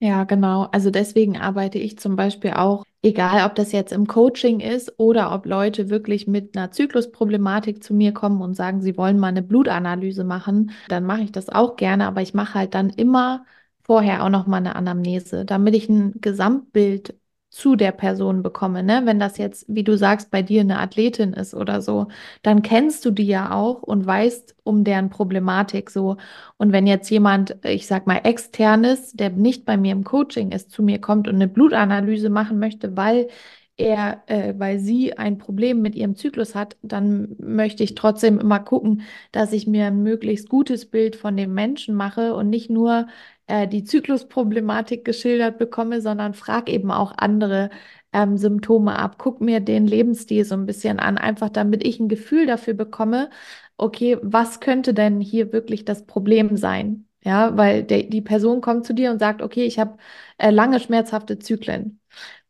Ja, 0.00 0.24
genau. 0.24 0.64
Also 0.72 0.90
deswegen 0.90 1.38
arbeite 1.38 1.78
ich 1.78 1.98
zum 1.98 2.14
Beispiel 2.16 2.50
auch, 2.52 2.84
egal 3.02 3.46
ob 3.46 3.54
das 3.54 3.72
jetzt 3.72 3.92
im 3.92 4.06
Coaching 4.06 4.60
ist 4.60 4.92
oder 4.98 5.32
ob 5.32 5.46
Leute 5.46 5.88
wirklich 5.88 6.26
mit 6.26 6.56
einer 6.56 6.70
Zyklusproblematik 6.70 7.82
zu 7.82 7.94
mir 7.94 8.12
kommen 8.12 8.42
und 8.42 8.54
sagen, 8.54 8.82
sie 8.82 8.96
wollen 8.98 9.18
mal 9.18 9.28
eine 9.28 9.42
Blutanalyse 9.42 10.24
machen, 10.24 10.72
dann 10.88 11.04
mache 11.06 11.22
ich 11.22 11.32
das 11.32 11.48
auch 11.48 11.76
gerne, 11.76 12.06
aber 12.06 12.20
ich 12.20 12.34
mache 12.34 12.54
halt 12.54 12.74
dann 12.74 12.90
immer 12.90 13.46
vorher 13.82 14.24
auch 14.24 14.28
noch 14.28 14.46
mal 14.46 14.58
eine 14.58 14.76
Anamnese, 14.76 15.44
damit 15.46 15.74
ich 15.74 15.88
ein 15.88 16.20
Gesamtbild 16.20 17.14
zu 17.54 17.76
der 17.76 17.92
Person 17.92 18.42
bekomme. 18.42 18.82
Ne? 18.82 19.02
Wenn 19.04 19.20
das 19.20 19.38
jetzt, 19.38 19.64
wie 19.68 19.84
du 19.84 19.96
sagst, 19.96 20.30
bei 20.32 20.42
dir 20.42 20.60
eine 20.62 20.80
Athletin 20.80 21.32
ist 21.34 21.54
oder 21.54 21.80
so, 21.80 22.08
dann 22.42 22.62
kennst 22.62 23.04
du 23.04 23.12
die 23.12 23.26
ja 23.26 23.52
auch 23.52 23.82
und 23.82 24.04
weißt 24.04 24.56
um 24.64 24.82
deren 24.82 25.08
Problematik 25.08 25.90
so. 25.90 26.16
Und 26.56 26.72
wenn 26.72 26.86
jetzt 26.88 27.10
jemand, 27.10 27.56
ich 27.64 27.86
sag 27.86 28.06
mal, 28.08 28.20
externes, 28.24 29.12
der 29.12 29.30
nicht 29.30 29.64
bei 29.64 29.76
mir 29.76 29.92
im 29.92 30.02
Coaching 30.02 30.50
ist, 30.50 30.72
zu 30.72 30.82
mir 30.82 31.00
kommt 31.00 31.28
und 31.28 31.36
eine 31.36 31.46
Blutanalyse 31.48 32.28
machen 32.28 32.58
möchte, 32.58 32.96
weil 32.96 33.28
er, 33.76 34.22
äh, 34.26 34.54
weil 34.58 34.78
sie 34.78 35.16
ein 35.18 35.38
Problem 35.38 35.82
mit 35.82 35.94
ihrem 35.96 36.14
Zyklus 36.16 36.54
hat, 36.54 36.76
dann 36.82 37.34
möchte 37.38 37.82
ich 37.82 37.94
trotzdem 37.96 38.38
immer 38.38 38.60
gucken, 38.60 39.02
dass 39.32 39.52
ich 39.52 39.66
mir 39.66 39.86
ein 39.86 40.02
möglichst 40.02 40.48
gutes 40.48 40.86
Bild 40.90 41.16
von 41.16 41.36
dem 41.36 41.54
Menschen 41.54 41.94
mache 41.96 42.34
und 42.34 42.50
nicht 42.50 42.70
nur 42.70 43.08
äh, 43.46 43.66
die 43.68 43.84
Zyklusproblematik 43.84 45.04
geschildert 45.04 45.58
bekomme, 45.58 46.00
sondern 46.00 46.34
frag 46.34 46.68
eben 46.70 46.90
auch 46.90 47.12
andere 47.16 47.70
ähm, 48.12 48.36
Symptome 48.36 48.96
ab. 48.98 49.16
Guck 49.18 49.40
mir 49.40 49.60
den 49.60 49.86
Lebensstil 49.86 50.44
so 50.44 50.54
ein 50.54 50.66
bisschen 50.66 50.98
an, 51.00 51.18
einfach 51.18 51.50
damit 51.50 51.84
ich 51.86 51.98
ein 52.00 52.08
Gefühl 52.08 52.46
dafür 52.46 52.74
bekomme, 52.74 53.30
okay, 53.76 54.18
was 54.22 54.60
könnte 54.60 54.94
denn 54.94 55.20
hier 55.20 55.52
wirklich 55.52 55.84
das 55.84 56.06
Problem 56.06 56.56
sein? 56.56 57.06
Ja, 57.24 57.56
weil 57.56 57.82
der, 57.84 58.02
die 58.04 58.20
Person 58.20 58.60
kommt 58.60 58.84
zu 58.86 58.92
dir 58.94 59.10
und 59.10 59.18
sagt, 59.18 59.40
okay, 59.42 59.64
ich 59.64 59.78
habe 59.78 59.96
äh, 60.38 60.50
lange 60.50 60.78
schmerzhafte 60.80 61.38
Zyklen. 61.38 62.00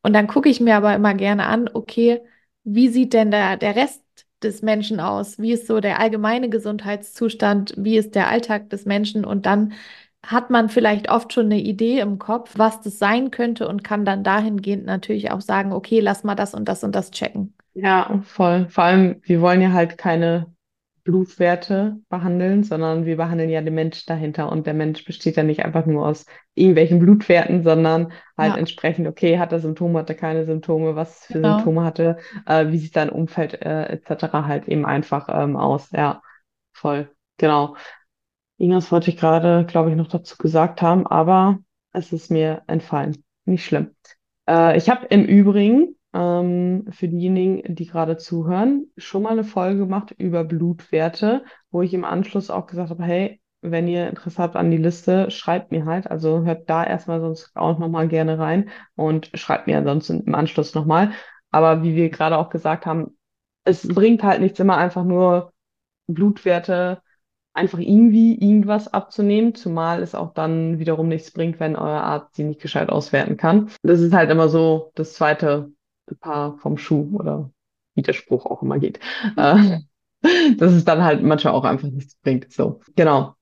Und 0.04 0.12
dann 0.14 0.28
gucke 0.28 0.48
ich 0.50 0.60
mir 0.60 0.76
aber 0.76 0.94
immer 0.94 1.14
gerne 1.14 1.46
an, 1.46 1.70
okay, 1.74 2.20
wie 2.64 2.88
sieht 2.88 3.14
denn 3.14 3.32
der, 3.32 3.56
der 3.56 3.76
Rest 3.76 4.02
des 4.42 4.62
Menschen 4.62 5.00
aus? 5.00 5.38
Wie 5.40 5.52
ist 5.52 5.66
so 5.66 5.80
der 5.80 5.98
allgemeine 6.00 6.50
Gesundheitszustand? 6.50 7.74
Wie 7.78 7.96
ist 7.96 8.14
der 8.14 8.28
Alltag 8.28 8.70
des 8.70 8.84
Menschen? 8.86 9.24
Und 9.24 9.46
dann 9.46 9.72
hat 10.24 10.50
man 10.50 10.68
vielleicht 10.68 11.10
oft 11.10 11.32
schon 11.32 11.46
eine 11.46 11.60
Idee 11.60 12.00
im 12.00 12.18
Kopf, 12.18 12.52
was 12.56 12.80
das 12.82 12.98
sein 12.98 13.30
könnte 13.32 13.68
und 13.68 13.84
kann 13.84 14.04
dann 14.04 14.24
dahingehend 14.24 14.86
natürlich 14.86 15.30
auch 15.32 15.40
sagen, 15.40 15.72
okay, 15.72 16.00
lass 16.00 16.24
mal 16.24 16.36
das 16.36 16.54
und 16.54 16.66
das 16.68 16.84
und 16.84 16.94
das 16.94 17.10
checken. 17.10 17.54
Ja, 17.74 18.20
voll. 18.24 18.68
Vor 18.68 18.84
allem, 18.84 19.20
wir 19.24 19.40
wollen 19.40 19.60
ja 19.60 19.72
halt 19.72 19.98
keine 19.98 20.52
Blutwerte 21.04 21.98
behandeln, 22.08 22.64
sondern 22.64 23.04
wir 23.04 23.18
behandeln 23.18 23.50
ja 23.50 23.60
den 23.60 23.74
Mensch 23.74 24.06
dahinter 24.06 24.50
und 24.50 24.66
der 24.66 24.72
Mensch 24.72 25.04
besteht 25.04 25.36
ja 25.36 25.42
nicht 25.42 25.62
einfach 25.62 25.84
nur 25.84 26.06
aus 26.06 26.24
irgendwelchen 26.54 26.98
Blutwerten, 26.98 27.62
sondern 27.62 28.12
halt 28.38 28.54
ja. 28.54 28.58
entsprechend, 28.58 29.06
okay, 29.06 29.38
hat 29.38 29.52
er 29.52 29.60
Symptome, 29.60 29.98
hat 29.98 30.08
er 30.08 30.16
keine 30.16 30.46
Symptome, 30.46 30.96
was 30.96 31.26
für 31.26 31.34
genau. 31.34 31.56
Symptome 31.56 31.84
hatte, 31.84 32.16
äh, 32.46 32.68
wie 32.68 32.78
sieht 32.78 32.94
sein 32.94 33.10
Umfeld 33.10 33.60
äh, 33.60 33.84
etc. 33.84 34.32
halt 34.32 34.66
eben 34.66 34.86
einfach 34.86 35.28
ähm, 35.30 35.56
aus. 35.56 35.90
Ja, 35.92 36.22
voll, 36.72 37.10
genau. 37.36 37.76
Irgendwas 38.56 38.90
wollte 38.90 39.10
ich 39.10 39.18
gerade, 39.18 39.66
glaube 39.66 39.90
ich, 39.90 39.96
noch 39.96 40.08
dazu 40.08 40.38
gesagt 40.38 40.80
haben, 40.80 41.06
aber 41.06 41.58
es 41.92 42.12
ist 42.12 42.30
mir 42.30 42.62
entfallen. 42.66 43.22
Nicht 43.44 43.66
schlimm. 43.66 43.94
Äh, 44.48 44.78
ich 44.78 44.88
habe 44.88 45.04
im 45.06 45.26
Übrigen 45.26 45.96
ähm, 46.14 46.86
für 46.90 47.08
diejenigen, 47.08 47.74
die 47.74 47.86
gerade 47.86 48.16
zuhören, 48.16 48.86
schon 48.96 49.24
mal 49.24 49.32
eine 49.32 49.44
Folge 49.44 49.80
gemacht 49.80 50.14
über 50.16 50.44
Blutwerte, 50.44 51.44
wo 51.70 51.82
ich 51.82 51.92
im 51.92 52.04
Anschluss 52.04 52.50
auch 52.50 52.66
gesagt 52.66 52.90
habe, 52.90 53.02
hey, 53.02 53.40
wenn 53.60 53.88
ihr 53.88 54.08
Interesse 54.08 54.42
habt 54.42 54.56
an 54.56 54.70
die 54.70 54.76
Liste, 54.76 55.30
schreibt 55.30 55.72
mir 55.72 55.86
halt. 55.86 56.10
Also 56.10 56.44
hört 56.44 56.70
da 56.70 56.84
erstmal 56.84 57.20
sonst 57.20 57.50
auch 57.54 57.78
nochmal 57.78 58.08
gerne 58.08 58.38
rein 58.38 58.70
und 58.94 59.30
schreibt 59.34 59.66
mir 59.66 59.78
ansonsten 59.78 60.22
im 60.24 60.34
Anschluss 60.34 60.74
nochmal. 60.74 61.12
Aber 61.50 61.82
wie 61.82 61.96
wir 61.96 62.10
gerade 62.10 62.38
auch 62.38 62.50
gesagt 62.50 62.86
haben, 62.86 63.16
es 63.64 63.88
bringt 63.88 64.22
halt 64.22 64.40
nichts 64.40 64.60
immer 64.60 64.76
einfach 64.76 65.04
nur 65.04 65.52
Blutwerte 66.06 67.02
einfach 67.54 67.78
irgendwie 67.78 68.34
irgendwas 68.34 68.92
abzunehmen, 68.92 69.54
zumal 69.54 70.02
es 70.02 70.14
auch 70.14 70.34
dann 70.34 70.78
wiederum 70.78 71.08
nichts 71.08 71.30
bringt, 71.30 71.60
wenn 71.60 71.76
euer 71.76 72.02
Arzt 72.02 72.34
sie 72.34 72.44
nicht 72.44 72.60
gescheit 72.60 72.90
auswerten 72.90 73.36
kann. 73.36 73.70
Das 73.82 74.00
ist 74.00 74.12
halt 74.12 74.30
immer 74.30 74.48
so 74.48 74.90
das 74.96 75.14
zweite 75.14 75.70
Paar 76.20 76.58
vom 76.58 76.78
Schuh 76.78 77.10
oder 77.14 77.50
wie 77.94 78.02
der 78.02 78.12
Spruch 78.12 78.46
auch 78.46 78.62
immer 78.62 78.78
geht. 78.78 79.00
Äh, 79.36 79.78
dass 80.58 80.72
es 80.72 80.84
dann 80.84 81.04
halt 81.04 81.22
manchmal 81.22 81.54
auch 81.54 81.64
einfach 81.64 81.88
nichts 81.88 82.16
bringt. 82.16 82.52
So, 82.52 82.80
genau. 82.96 83.34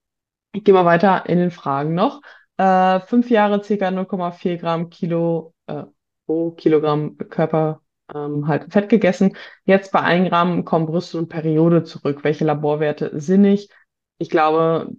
Ich 0.52 0.64
gehe 0.64 0.74
mal 0.74 0.84
weiter 0.84 1.28
in 1.28 1.38
den 1.38 1.50
Fragen 1.50 1.94
noch. 1.94 2.20
Äh, 2.56 3.00
fünf 3.00 3.30
Jahre 3.30 3.60
ca. 3.60 3.90
0,4 3.90 4.58
Gramm 4.58 4.90
Kilo 4.90 5.54
äh, 5.66 5.84
pro 6.26 6.50
Kilogramm 6.52 7.16
Körper 7.16 7.80
ähm, 8.14 8.46
halt 8.46 8.72
Fett 8.72 8.88
gegessen. 8.88 9.36
Jetzt 9.64 9.92
bei 9.92 10.00
1 10.00 10.28
Gramm 10.28 10.64
kommen 10.64 10.86
Brüste 10.86 11.18
und 11.18 11.28
Periode 11.28 11.84
zurück. 11.84 12.24
Welche 12.24 12.44
Laborwerte 12.44 13.18
sinnig? 13.20 13.70
Ich 14.18 14.30
glaube, 14.30 14.90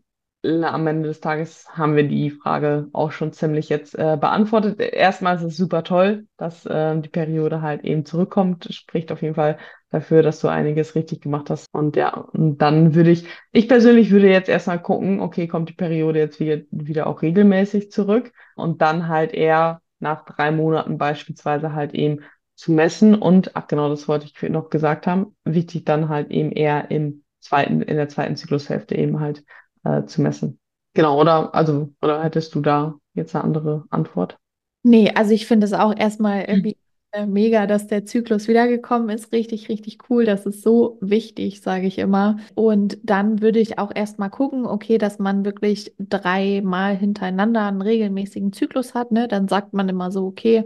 am 0.46 0.88
Ende 0.88 1.08
des 1.08 1.22
Tages 1.22 1.68
haben 1.72 1.96
wir 1.96 2.08
die 2.08 2.30
Frage 2.30 2.90
auch 2.92 3.12
schon 3.12 3.32
ziemlich 3.32 3.70
jetzt 3.70 3.96
äh, 3.96 4.18
beantwortet. 4.20 4.80
Erstmal 4.80 5.38
ist 5.38 5.44
es 5.44 5.58
super 5.58 5.84
toll, 5.84 6.28
dass 6.38 6.66
äh, 6.66 7.00
die 7.00 7.10
Periode 7.10 7.62
halt 7.62 7.84
eben 7.84 8.06
zurückkommt. 8.06 8.68
Spricht 8.74 9.12
auf 9.12 9.22
jeden 9.22 9.36
Fall 9.36 9.58
dafür, 9.90 10.22
dass 10.22 10.42
du 10.42 10.50
einiges 10.50 10.96
richtig 10.96 11.22
gemacht 11.22 11.50
hast. 11.50 11.68
Und 11.74 11.96
ja, 11.96 12.14
und 12.14 12.58
dann 12.58 12.94
würde 12.94 13.12
ich, 13.12 13.26
ich 13.52 13.70
persönlich 13.70 14.12
würde 14.12 14.30
jetzt 14.30 14.50
erstmal 14.50 14.82
gucken, 14.82 15.22
okay, 15.22 15.48
kommt 15.48 15.70
die 15.70 15.74
Periode 15.74 16.20
jetzt 16.20 16.40
wieder, 16.40 16.64
wieder 16.72 17.08
auch 17.08 17.22
regelmäßig 17.22 17.92
zurück 17.92 18.34
und 18.56 18.82
dann 18.82 19.08
halt 19.08 19.34
eher 19.34 19.82
nach 20.00 20.26
drei 20.26 20.52
Monaten 20.52 20.98
beispielsweise 20.98 21.74
halt 21.74 21.94
eben 21.94 22.20
zu 22.56 22.72
messen 22.74 23.16
und, 23.16 23.56
ach 23.56 23.68
genau, 23.68 23.90
das 23.90 24.08
wollte 24.08 24.26
ich 24.26 24.50
noch 24.50 24.70
gesagt 24.70 25.08
haben, 25.08 25.36
wichtig 25.46 25.86
dann 25.86 26.10
halt 26.10 26.32
eben 26.32 26.52
eher 26.52 26.92
im 26.92 27.24
zweiten, 27.40 27.82
in 27.82 27.96
der 27.98 28.10
zweiten 28.10 28.36
Zyklushälfte 28.36 28.96
eben 28.96 29.20
halt 29.20 29.44
äh, 29.84 30.06
zu 30.06 30.22
messen. 30.22 30.60
Genau, 30.94 31.20
oder? 31.20 31.54
Also, 31.56 31.90
oder 32.02 32.24
hättest 32.24 32.54
du 32.56 32.62
da 32.62 32.96
jetzt 33.14 33.36
eine 33.36 33.44
andere 33.44 33.86
Antwort? 33.90 34.38
Nee, 34.84 35.12
also 35.16 35.32
ich 35.32 35.48
finde 35.48 35.66
es 35.66 35.74
auch 35.74 35.96
erstmal 35.96 36.44
irgendwie 36.44 36.78
äh, 37.12 37.26
mega, 37.26 37.68
dass 37.68 37.88
der 37.88 38.06
Zyklus 38.06 38.48
wiedergekommen 38.48 39.10
ist. 39.10 39.32
Richtig, 39.32 39.70
richtig 39.70 40.10
cool. 40.10 40.26
Das 40.26 40.46
ist 40.46 40.62
so 40.62 40.98
wichtig, 41.00 41.62
sage 41.62 41.88
ich 41.88 41.98
immer. 42.00 42.38
Und 42.56 42.98
dann 43.04 43.42
würde 43.42 43.60
ich 43.60 43.80
auch 43.80 43.92
erstmal 43.96 44.30
gucken, 44.30 44.66
okay, 44.66 44.98
dass 44.98 45.20
man 45.20 45.46
wirklich 45.46 45.94
dreimal 46.00 46.98
hintereinander 46.98 47.66
einen 47.68 47.82
regelmäßigen 47.82 48.52
Zyklus 48.52 48.94
hat. 48.94 49.12
Ne? 49.12 49.28
Dann 49.28 49.48
sagt 49.48 49.74
man 49.74 49.88
immer 49.90 50.12
so, 50.12 50.26
okay, 50.26 50.66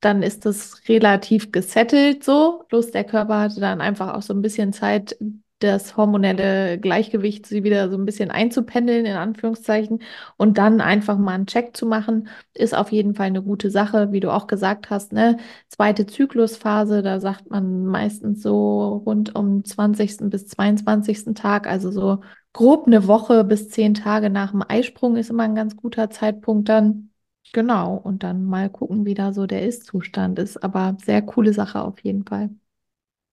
dann 0.00 0.22
ist 0.22 0.44
das 0.46 0.88
relativ 0.88 1.52
gesettelt 1.52 2.24
so. 2.24 2.64
Bloß 2.68 2.90
der 2.90 3.04
Körper 3.04 3.40
hatte 3.40 3.60
dann 3.60 3.80
einfach 3.80 4.14
auch 4.14 4.22
so 4.22 4.34
ein 4.34 4.42
bisschen 4.42 4.72
Zeit, 4.72 5.16
das 5.62 5.96
hormonelle 5.96 6.78
Gleichgewicht 6.78 7.46
sie 7.46 7.64
wieder 7.64 7.90
so 7.90 7.96
ein 7.96 8.04
bisschen 8.04 8.30
einzupendeln, 8.30 9.06
in 9.06 9.16
Anführungszeichen, 9.16 10.02
und 10.36 10.58
dann 10.58 10.80
einfach 10.80 11.18
mal 11.18 11.32
einen 11.34 11.46
Check 11.46 11.76
zu 11.76 11.86
machen, 11.86 12.28
ist 12.54 12.74
auf 12.74 12.92
jeden 12.92 13.14
Fall 13.14 13.26
eine 13.26 13.42
gute 13.42 13.70
Sache, 13.70 14.12
wie 14.12 14.20
du 14.20 14.30
auch 14.32 14.46
gesagt 14.46 14.90
hast, 14.90 15.12
ne? 15.12 15.38
Zweite 15.68 16.06
Zyklusphase, 16.06 17.02
da 17.02 17.20
sagt 17.20 17.50
man 17.50 17.86
meistens 17.86 18.42
so 18.42 19.02
rund 19.06 19.34
um 19.34 19.64
20. 19.64 20.30
bis 20.30 20.46
22. 20.48 21.34
Tag, 21.34 21.66
also 21.66 21.90
so 21.90 22.20
grob 22.52 22.86
eine 22.86 23.06
Woche 23.06 23.44
bis 23.44 23.70
zehn 23.70 23.94
Tage 23.94 24.30
nach 24.30 24.50
dem 24.50 24.62
Eisprung 24.68 25.16
ist 25.16 25.30
immer 25.30 25.44
ein 25.44 25.54
ganz 25.54 25.76
guter 25.76 26.10
Zeitpunkt 26.10 26.68
dann. 26.68 27.10
Genau, 27.52 27.96
und 27.96 28.22
dann 28.22 28.44
mal 28.44 28.70
gucken, 28.70 29.04
wie 29.04 29.14
da 29.14 29.32
so 29.32 29.46
der 29.46 29.66
Ist-Zustand 29.66 30.38
ist. 30.38 30.62
Aber 30.62 30.96
sehr 31.04 31.22
coole 31.22 31.52
Sache 31.52 31.82
auf 31.82 32.00
jeden 32.00 32.24
Fall. 32.24 32.50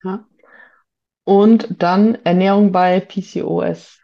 Ja. 0.03 0.27
Und 1.29 1.75
dann 1.77 2.15
Ernährung 2.23 2.71
bei 2.71 3.01
PCOS. 3.01 3.99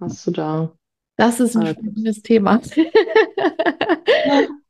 Hast 0.00 0.26
du 0.26 0.32
da? 0.32 0.72
Das 1.16 1.38
ist 1.38 1.56
ein 1.56 1.68
spannendes 1.68 2.22
Thema. 2.22 2.60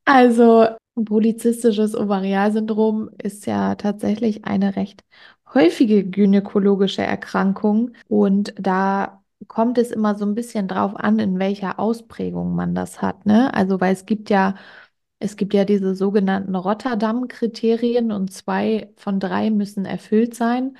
Also, 0.05 0.67
polyzystisches 0.97 1.95
Ovarialsyndrom 1.95 3.11
ist 3.23 3.47
ja 3.47 3.77
tatsächlich 3.77 4.45
eine 4.45 4.75
recht 4.75 5.05
häufige 5.55 6.05
gynäkologische 6.05 7.03
Erkrankung 7.03 7.93
und 8.09 8.53
da 8.59 9.23
kommt 9.47 9.79
es 9.79 9.93
immer 9.93 10.17
so 10.17 10.25
ein 10.27 10.35
bisschen 10.35 10.67
drauf 10.67 10.97
an, 10.97 11.21
in 11.21 11.39
welcher 11.39 11.79
Ausprägung 11.79 12.57
man 12.57 12.75
das 12.75 13.01
hat, 13.01 13.25
ne? 13.25 13.55
Also, 13.55 13.81
weil 13.81 13.93
es 13.93 14.05
gibt 14.05 14.29
ja 14.31 14.57
es 15.21 15.37
gibt 15.37 15.53
ja 15.55 15.65
diese 15.65 15.95
sogenannten 15.95 16.55
Rotterdam-Kriterien 16.57 18.11
und 18.11 18.33
zwei 18.33 18.93
von 18.97 19.21
drei 19.21 19.51
müssen 19.51 19.85
erfüllt 19.85 20.35
sein. 20.35 20.77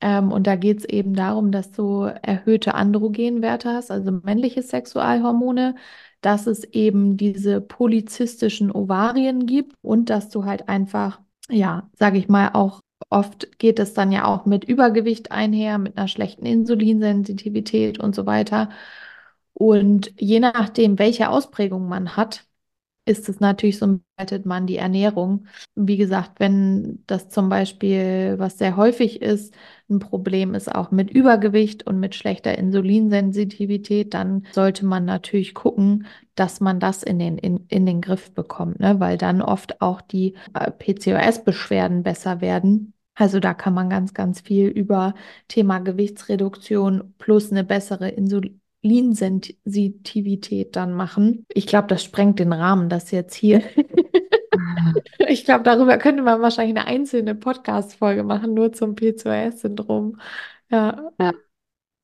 Ähm, 0.00 0.30
und 0.32 0.46
da 0.46 0.56
geht 0.56 0.78
es 0.80 0.84
eben 0.84 1.14
darum, 1.14 1.52
dass 1.52 1.72
du 1.72 2.02
erhöhte 2.02 2.74
Androgenwerte 2.74 3.70
hast, 3.72 3.90
also 3.90 4.12
männliche 4.12 4.62
Sexualhormone, 4.62 5.74
dass 6.20 6.46
es 6.46 6.64
eben 6.64 7.16
diese 7.16 7.60
polyzystischen 7.60 8.70
Ovarien 8.72 9.46
gibt 9.46 9.74
und 9.82 10.10
dass 10.10 10.28
du 10.28 10.44
halt 10.44 10.68
einfach, 10.68 11.20
ja, 11.48 11.88
sage 11.94 12.18
ich 12.18 12.28
mal, 12.28 12.50
auch 12.52 12.80
oft 13.10 13.58
geht 13.58 13.78
es 13.78 13.94
dann 13.94 14.12
ja 14.12 14.24
auch 14.24 14.46
mit 14.46 14.64
Übergewicht 14.64 15.30
einher, 15.32 15.78
mit 15.78 15.96
einer 15.96 16.08
schlechten 16.08 16.46
Insulinsensitivität 16.46 17.98
und 18.00 18.14
so 18.14 18.26
weiter. 18.26 18.70
Und 19.54 20.12
je 20.18 20.40
nachdem, 20.40 20.98
welche 20.98 21.30
Ausprägung 21.30 21.88
man 21.88 22.16
hat, 22.16 22.45
ist 23.06 23.28
es 23.28 23.40
natürlich 23.40 23.78
so, 23.78 24.00
bewertet 24.16 24.46
man 24.46 24.66
die 24.66 24.76
Ernährung. 24.76 25.46
Wie 25.76 25.96
gesagt, 25.96 26.40
wenn 26.40 27.04
das 27.06 27.28
zum 27.28 27.48
Beispiel, 27.48 28.34
was 28.38 28.58
sehr 28.58 28.76
häufig 28.76 29.22
ist, 29.22 29.54
ein 29.88 30.00
Problem 30.00 30.54
ist 30.54 30.74
auch 30.74 30.90
mit 30.90 31.10
Übergewicht 31.10 31.86
und 31.86 32.00
mit 32.00 32.16
schlechter 32.16 32.58
Insulinsensitivität, 32.58 34.12
dann 34.12 34.44
sollte 34.52 34.84
man 34.84 35.04
natürlich 35.04 35.54
gucken, 35.54 36.06
dass 36.34 36.60
man 36.60 36.80
das 36.80 37.04
in 37.04 37.20
den, 37.20 37.38
in, 37.38 37.66
in 37.68 37.86
den 37.86 38.00
Griff 38.00 38.32
bekommt, 38.32 38.80
ne? 38.80 38.98
weil 38.98 39.16
dann 39.16 39.40
oft 39.40 39.80
auch 39.80 40.00
die 40.00 40.34
äh, 40.54 40.70
PCOS-Beschwerden 40.72 42.02
besser 42.02 42.40
werden. 42.40 42.92
Also 43.14 43.38
da 43.40 43.54
kann 43.54 43.72
man 43.72 43.88
ganz, 43.88 44.14
ganz 44.14 44.40
viel 44.40 44.66
über 44.68 45.14
Thema 45.48 45.78
Gewichtsreduktion 45.78 47.14
plus 47.18 47.50
eine 47.50 47.64
bessere 47.64 48.08
Insulin 48.08 48.60
Insulinsensitivität 48.86 50.76
dann 50.76 50.92
machen. 50.92 51.46
Ich 51.52 51.66
glaube, 51.66 51.88
das 51.88 52.04
sprengt 52.04 52.38
den 52.38 52.52
Rahmen, 52.52 52.88
das 52.88 53.10
jetzt 53.10 53.34
hier. 53.34 53.62
ich 55.28 55.44
glaube, 55.44 55.64
darüber 55.64 55.98
könnte 55.98 56.22
man 56.22 56.40
wahrscheinlich 56.40 56.76
eine 56.76 56.86
einzelne 56.86 57.34
Podcast-Folge 57.34 58.22
machen, 58.22 58.54
nur 58.54 58.72
zum 58.72 58.94
P2S-Syndrom. 58.94 60.20
Ja. 60.70 61.10
ja. 61.20 61.32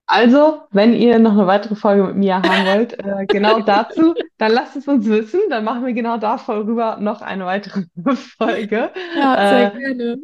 Also, 0.07 0.63
wenn 0.73 0.93
ihr 0.93 1.19
noch 1.19 1.33
eine 1.33 1.47
weitere 1.47 1.75
Folge 1.75 2.05
mit 2.05 2.17
mir 2.17 2.37
haben 2.37 2.67
wollt, 2.67 2.99
äh, 2.99 3.25
genau 3.27 3.61
dazu, 3.61 4.15
dann 4.37 4.53
lasst 4.53 4.77
es 4.77 4.87
uns 4.87 5.07
wissen. 5.09 5.41
Dann 5.49 5.65
machen 5.65 5.87
wir 5.87 5.95
genau 5.95 6.19
darüber 6.19 6.99
noch 7.01 7.23
eine 7.23 7.47
weitere 7.47 7.85
Folge. 8.37 8.91
Ja, 9.17 9.49
sehr 9.49 9.75
äh, 9.75 9.79
gerne. 9.79 10.19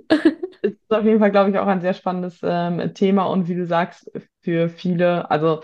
Ist 0.61 0.77
auf 0.91 1.05
jeden 1.05 1.21
Fall, 1.21 1.31
glaube 1.31 1.51
ich, 1.51 1.59
auch 1.59 1.69
ein 1.69 1.81
sehr 1.81 1.95
spannendes 1.95 2.41
ähm, 2.43 2.93
Thema 2.93 3.25
und 3.27 3.49
wie 3.49 3.55
du 3.55 3.65
sagst, 3.65 4.11
für 4.43 4.69
viele, 4.69 5.31
also 5.31 5.63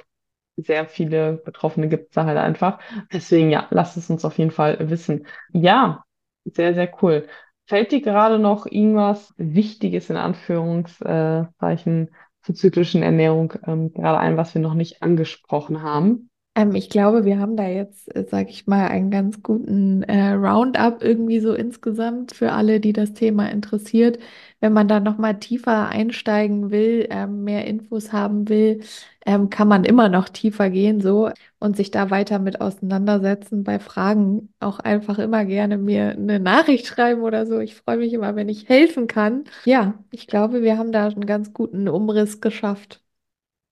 sehr 0.56 0.86
viele 0.86 1.34
Betroffene 1.34 1.88
gibt 1.88 2.06
es 2.08 2.10
da 2.14 2.24
halt 2.26 2.38
einfach. 2.38 2.78
Deswegen, 3.12 3.50
ja, 3.50 3.66
lasst 3.70 3.96
es 3.96 4.10
uns 4.10 4.24
auf 4.24 4.38
jeden 4.38 4.50
Fall 4.50 4.90
wissen. 4.90 5.26
Ja, 5.52 6.04
sehr, 6.44 6.74
sehr 6.74 6.90
cool. 7.02 7.26
Fällt 7.66 7.92
dir 7.92 8.02
gerade 8.02 8.38
noch 8.38 8.66
irgendwas 8.66 9.32
Wichtiges 9.36 10.10
in 10.10 10.16
Anführungszeichen 10.16 12.14
zur 12.42 12.54
zyklischen 12.54 13.02
Ernährung 13.02 13.54
ähm, 13.66 13.92
gerade 13.92 14.18
ein, 14.18 14.36
was 14.36 14.54
wir 14.54 14.60
noch 14.60 14.74
nicht 14.74 15.02
angesprochen 15.02 15.82
haben? 15.82 16.30
Ähm, 16.56 16.74
ich 16.76 16.88
glaube, 16.88 17.24
wir 17.24 17.38
haben 17.40 17.56
da 17.56 17.66
jetzt, 17.66 18.14
äh, 18.14 18.24
sag 18.30 18.48
ich 18.48 18.66
mal, 18.66 18.86
einen 18.88 19.10
ganz 19.10 19.42
guten 19.42 20.02
äh, 20.04 20.30
Roundup 20.32 21.02
irgendwie 21.02 21.40
so 21.40 21.52
insgesamt 21.54 22.32
für 22.34 22.52
alle, 22.52 22.78
die 22.80 22.92
das 22.92 23.12
Thema 23.14 23.50
interessiert. 23.50 24.18
Wenn 24.60 24.72
man 24.72 24.86
da 24.88 25.00
nochmal 25.00 25.38
tiefer 25.40 25.88
einsteigen 25.88 26.70
will, 26.70 27.06
ähm, 27.10 27.42
mehr 27.44 27.66
Infos 27.66 28.12
haben 28.12 28.48
will, 28.48 28.82
ähm, 29.26 29.50
kann 29.50 29.66
man 29.68 29.84
immer 29.84 30.08
noch 30.08 30.28
tiefer 30.28 30.70
gehen 30.70 31.00
so 31.00 31.30
und 31.58 31.76
sich 31.76 31.90
da 31.90 32.10
weiter 32.10 32.38
mit 32.38 32.60
auseinandersetzen. 32.60 33.64
Bei 33.64 33.78
Fragen 33.80 34.52
auch 34.60 34.78
einfach 34.78 35.18
immer 35.18 35.44
gerne 35.44 35.76
mir 35.76 36.10
eine 36.10 36.38
Nachricht 36.40 36.86
schreiben 36.86 37.22
oder 37.22 37.46
so. 37.46 37.58
Ich 37.58 37.74
freue 37.74 37.96
mich 37.98 38.12
immer, 38.12 38.36
wenn 38.36 38.48
ich 38.48 38.68
helfen 38.68 39.06
kann. 39.08 39.44
Ja, 39.64 39.94
ich 40.12 40.26
glaube, 40.28 40.62
wir 40.62 40.78
haben 40.78 40.92
da 40.92 41.06
einen 41.08 41.26
ganz 41.26 41.52
guten 41.52 41.88
Umriss 41.88 42.40
geschafft. 42.40 43.00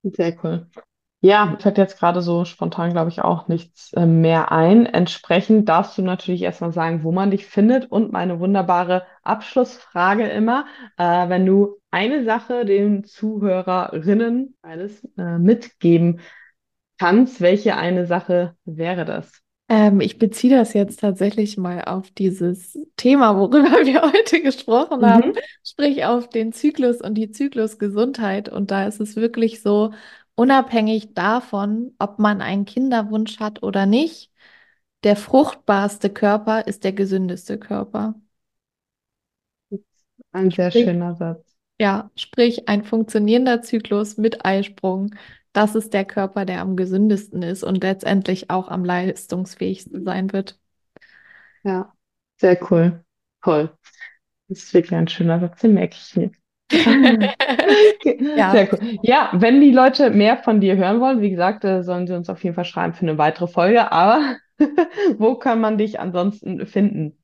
Sehr 0.03 0.33
cool. 0.43 0.67
Ja, 1.25 1.55
fällt 1.59 1.77
jetzt 1.77 1.99
gerade 1.99 2.21
so 2.21 2.43
spontan, 2.43 2.91
glaube 2.91 3.09
ich, 3.09 3.21
auch 3.21 3.47
nichts 3.47 3.93
äh, 3.93 4.05
mehr 4.05 4.51
ein. 4.51 4.85
Entsprechend 4.85 5.69
darfst 5.69 5.97
du 5.97 6.01
natürlich 6.01 6.41
erstmal 6.41 6.73
sagen, 6.73 7.03
wo 7.03 7.13
man 7.13 7.31
dich 7.31 7.45
findet 7.45 7.89
und 7.89 8.11
meine 8.11 8.41
wunderbare 8.41 9.05
Abschlussfrage 9.23 10.27
immer, 10.27 10.65
äh, 10.97 11.29
wenn 11.29 11.45
du 11.45 11.77
eine 11.91 12.25
Sache 12.25 12.65
den 12.65 13.05
Zuhörerinnen 13.05 14.57
alles 14.61 15.01
äh, 15.17 15.37
mitgeben 15.37 16.19
kannst, 16.99 17.41
welche 17.41 17.77
eine 17.77 18.05
Sache 18.07 18.55
wäre 18.65 19.05
das? 19.05 19.31
Ähm, 19.69 20.01
ich 20.01 20.19
beziehe 20.19 20.55
das 20.55 20.73
jetzt 20.73 20.99
tatsächlich 20.99 21.57
mal 21.57 21.83
auf 21.85 22.11
dieses 22.11 22.77
Thema, 22.97 23.37
worüber 23.37 23.63
wir 23.85 24.01
heute 24.01 24.41
gesprochen 24.41 25.05
haben, 25.05 25.23
Mhm. 25.25 25.33
sprich 25.63 26.05
auf 26.05 26.27
den 26.29 26.51
Zyklus 26.51 27.01
und 27.01 27.15
die 27.15 27.31
Zyklusgesundheit. 27.31 28.49
Und 28.49 28.71
da 28.71 28.87
ist 28.87 28.99
es 28.99 29.15
wirklich 29.15 29.61
so, 29.61 29.91
unabhängig 30.35 31.13
davon, 31.13 31.95
ob 31.99 32.19
man 32.19 32.41
einen 32.41 32.65
Kinderwunsch 32.65 33.39
hat 33.39 33.63
oder 33.63 33.85
nicht, 33.85 34.31
der 35.03 35.15
fruchtbarste 35.17 36.09
Körper 36.11 36.67
ist 36.67 36.83
der 36.85 36.93
gesündeste 36.93 37.59
Körper. 37.59 38.15
Ein 40.33 40.51
sehr 40.51 40.69
Sprich, 40.69 40.89
schöner 40.89 41.15
Satz. 41.15 41.55
ja, 41.79 42.11
sprich 42.15 42.69
ein 42.69 42.83
funktionierender 42.85 43.61
Zyklus 43.63 44.17
mit 44.17 44.45
Eisprung. 44.45 45.15
Das 45.53 45.75
ist 45.75 45.93
der 45.93 46.05
Körper, 46.05 46.45
der 46.45 46.61
am 46.61 46.75
gesündesten 46.77 47.43
ist 47.43 47.63
und 47.63 47.83
letztendlich 47.83 48.49
auch 48.51 48.69
am 48.69 48.85
leistungsfähigsten 48.85 50.03
sein 50.05 50.33
wird. 50.33 50.59
Ja, 51.63 51.93
sehr 52.39 52.57
cool. 52.71 53.03
Toll. 53.41 53.75
Das 54.49 54.59
ist 54.63 54.73
wirklich 54.75 54.95
ein 54.95 55.07
schöner 55.07 55.39
Satz, 55.41 55.61
den 55.61 55.73
merke 55.75 55.95
ich 55.97 56.15
mir. 56.17 56.31
Ja, 58.35 58.51
Sehr 58.51 58.67
cool. 58.73 58.79
Ja, 59.01 59.29
wenn 59.33 59.61
die 59.61 59.71
Leute 59.71 60.09
mehr 60.09 60.37
von 60.37 60.59
dir 60.61 60.75
hören 60.75 60.99
wollen, 60.99 61.21
wie 61.21 61.29
gesagt, 61.29 61.63
äh, 61.63 61.83
sollen 61.83 62.07
sie 62.07 62.15
uns 62.15 62.29
auf 62.29 62.43
jeden 62.43 62.55
Fall 62.55 62.65
schreiben 62.65 62.93
für 62.93 63.03
eine 63.03 63.17
weitere 63.17 63.47
Folge. 63.47 63.91
Aber 63.91 64.37
wo 65.17 65.35
kann 65.35 65.61
man 65.61 65.77
dich 65.77 65.99
ansonsten 65.99 66.65
finden? 66.65 67.17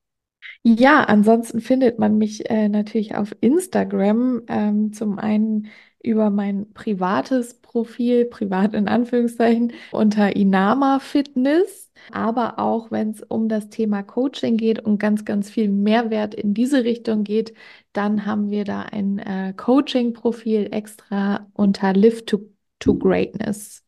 Ja, 0.64 1.04
ansonsten 1.04 1.62
findet 1.62 2.00
man 2.00 2.18
mich 2.18 2.50
äh, 2.50 2.70
natürlich 2.70 3.16
auf 3.16 3.36
Instagram. 3.42 4.42
Ähm, 4.48 4.94
zum 4.94 5.20
einen 5.20 5.68
über 6.02 6.30
mein 6.30 6.72
privates 6.74 7.56
Profil, 7.62 8.26
privat 8.26 8.74
in 8.74 8.88
Anführungszeichen, 8.88 9.74
unter 9.92 10.36
Inama 10.36 11.00
Fitness. 11.00 11.92
Aber 12.12 12.60
auch 12.60 12.92
wenn 12.92 13.12
es 13.12 13.22
um 13.22 13.50
das 13.50 13.70
Thema 13.70 14.04
Coaching 14.04 14.58
geht 14.58 14.80
und 14.80 15.00
ganz, 15.00 15.26
ganz 15.26 15.50
viel 15.50 15.68
Mehrwert 15.68 16.34
in 16.34 16.54
diese 16.54 16.84
Richtung 16.84 17.24
geht, 17.24 17.54
dann 17.94 18.26
haben 18.26 18.50
wir 18.50 18.64
da 18.64 18.84
ein 18.84 19.20
äh, 19.20 19.54
Coaching-Profil 19.56 20.70
extra 20.72 21.48
unter 21.54 21.94
Live 21.94 22.26
to, 22.26 22.40
to 22.80 22.98
Greatness. 22.98 23.84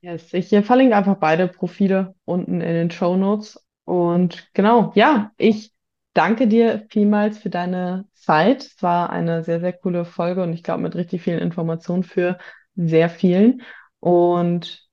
Yes, 0.00 0.32
ich 0.32 0.52
äh, 0.52 0.62
verlinke 0.62 0.96
einfach 0.96 1.16
beide 1.16 1.48
Profile 1.48 2.14
unten 2.24 2.60
in 2.60 2.74
den 2.74 2.90
Show 2.90 3.16
Notes. 3.16 3.60
Und 3.84 4.48
genau, 4.54 4.92
ja, 4.94 5.32
ich 5.36 5.72
danke 6.16 6.48
dir 6.48 6.86
vielmals 6.90 7.38
für 7.38 7.50
deine 7.50 8.08
Zeit. 8.14 8.64
Es 8.64 8.82
war 8.82 9.10
eine 9.10 9.44
sehr, 9.44 9.60
sehr 9.60 9.72
coole 9.72 10.04
Folge 10.04 10.42
und 10.42 10.52
ich 10.52 10.62
glaube 10.62 10.82
mit 10.82 10.94
richtig 10.94 11.22
vielen 11.22 11.40
Informationen 11.40 12.02
für 12.02 12.38
sehr 12.74 13.10
vielen. 13.10 13.62
Und 14.00 14.86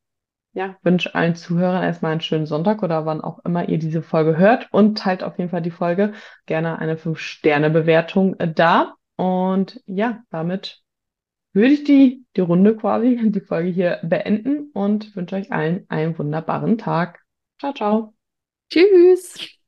ja, 0.54 0.78
wünsche 0.84 1.16
allen 1.16 1.36
Zuhörern 1.36 1.84
erstmal 1.84 2.12
einen 2.12 2.22
schönen 2.22 2.46
Sonntag 2.46 2.84
oder 2.84 3.06
wann 3.06 3.22
auch 3.22 3.40
immer 3.44 3.68
ihr 3.70 3.80
diese 3.80 4.04
Folge 4.04 4.38
hört 4.38 4.68
und 4.72 4.98
teilt 4.98 5.24
auf 5.24 5.38
jeden 5.40 5.50
Fall 5.50 5.62
die 5.62 5.72
Folge. 5.72 6.14
Gerne 6.46 6.78
eine 6.80 6.98
5-Sterne-Bewertung 6.98 8.40
äh, 8.40 8.52
da. 8.54 8.96
Und 9.16 9.82
ja, 9.86 10.24
damit 10.30 10.82
würde 11.54 11.74
ich 11.74 11.84
die, 11.84 12.26
die 12.36 12.42
Runde 12.42 12.76
quasi, 12.76 13.20
die 13.32 13.42
Folge 13.42 13.70
hier 13.70 14.00
beenden 14.04 14.72
und 14.74 15.16
wünsche 15.16 15.36
euch 15.36 15.52
allen 15.52 15.86
einen 15.90 16.18
wunderbaren 16.18 16.78
Tag. 16.78 17.22
Ciao, 17.60 17.74
ciao. 17.74 18.14
Tschüss! 18.70 19.63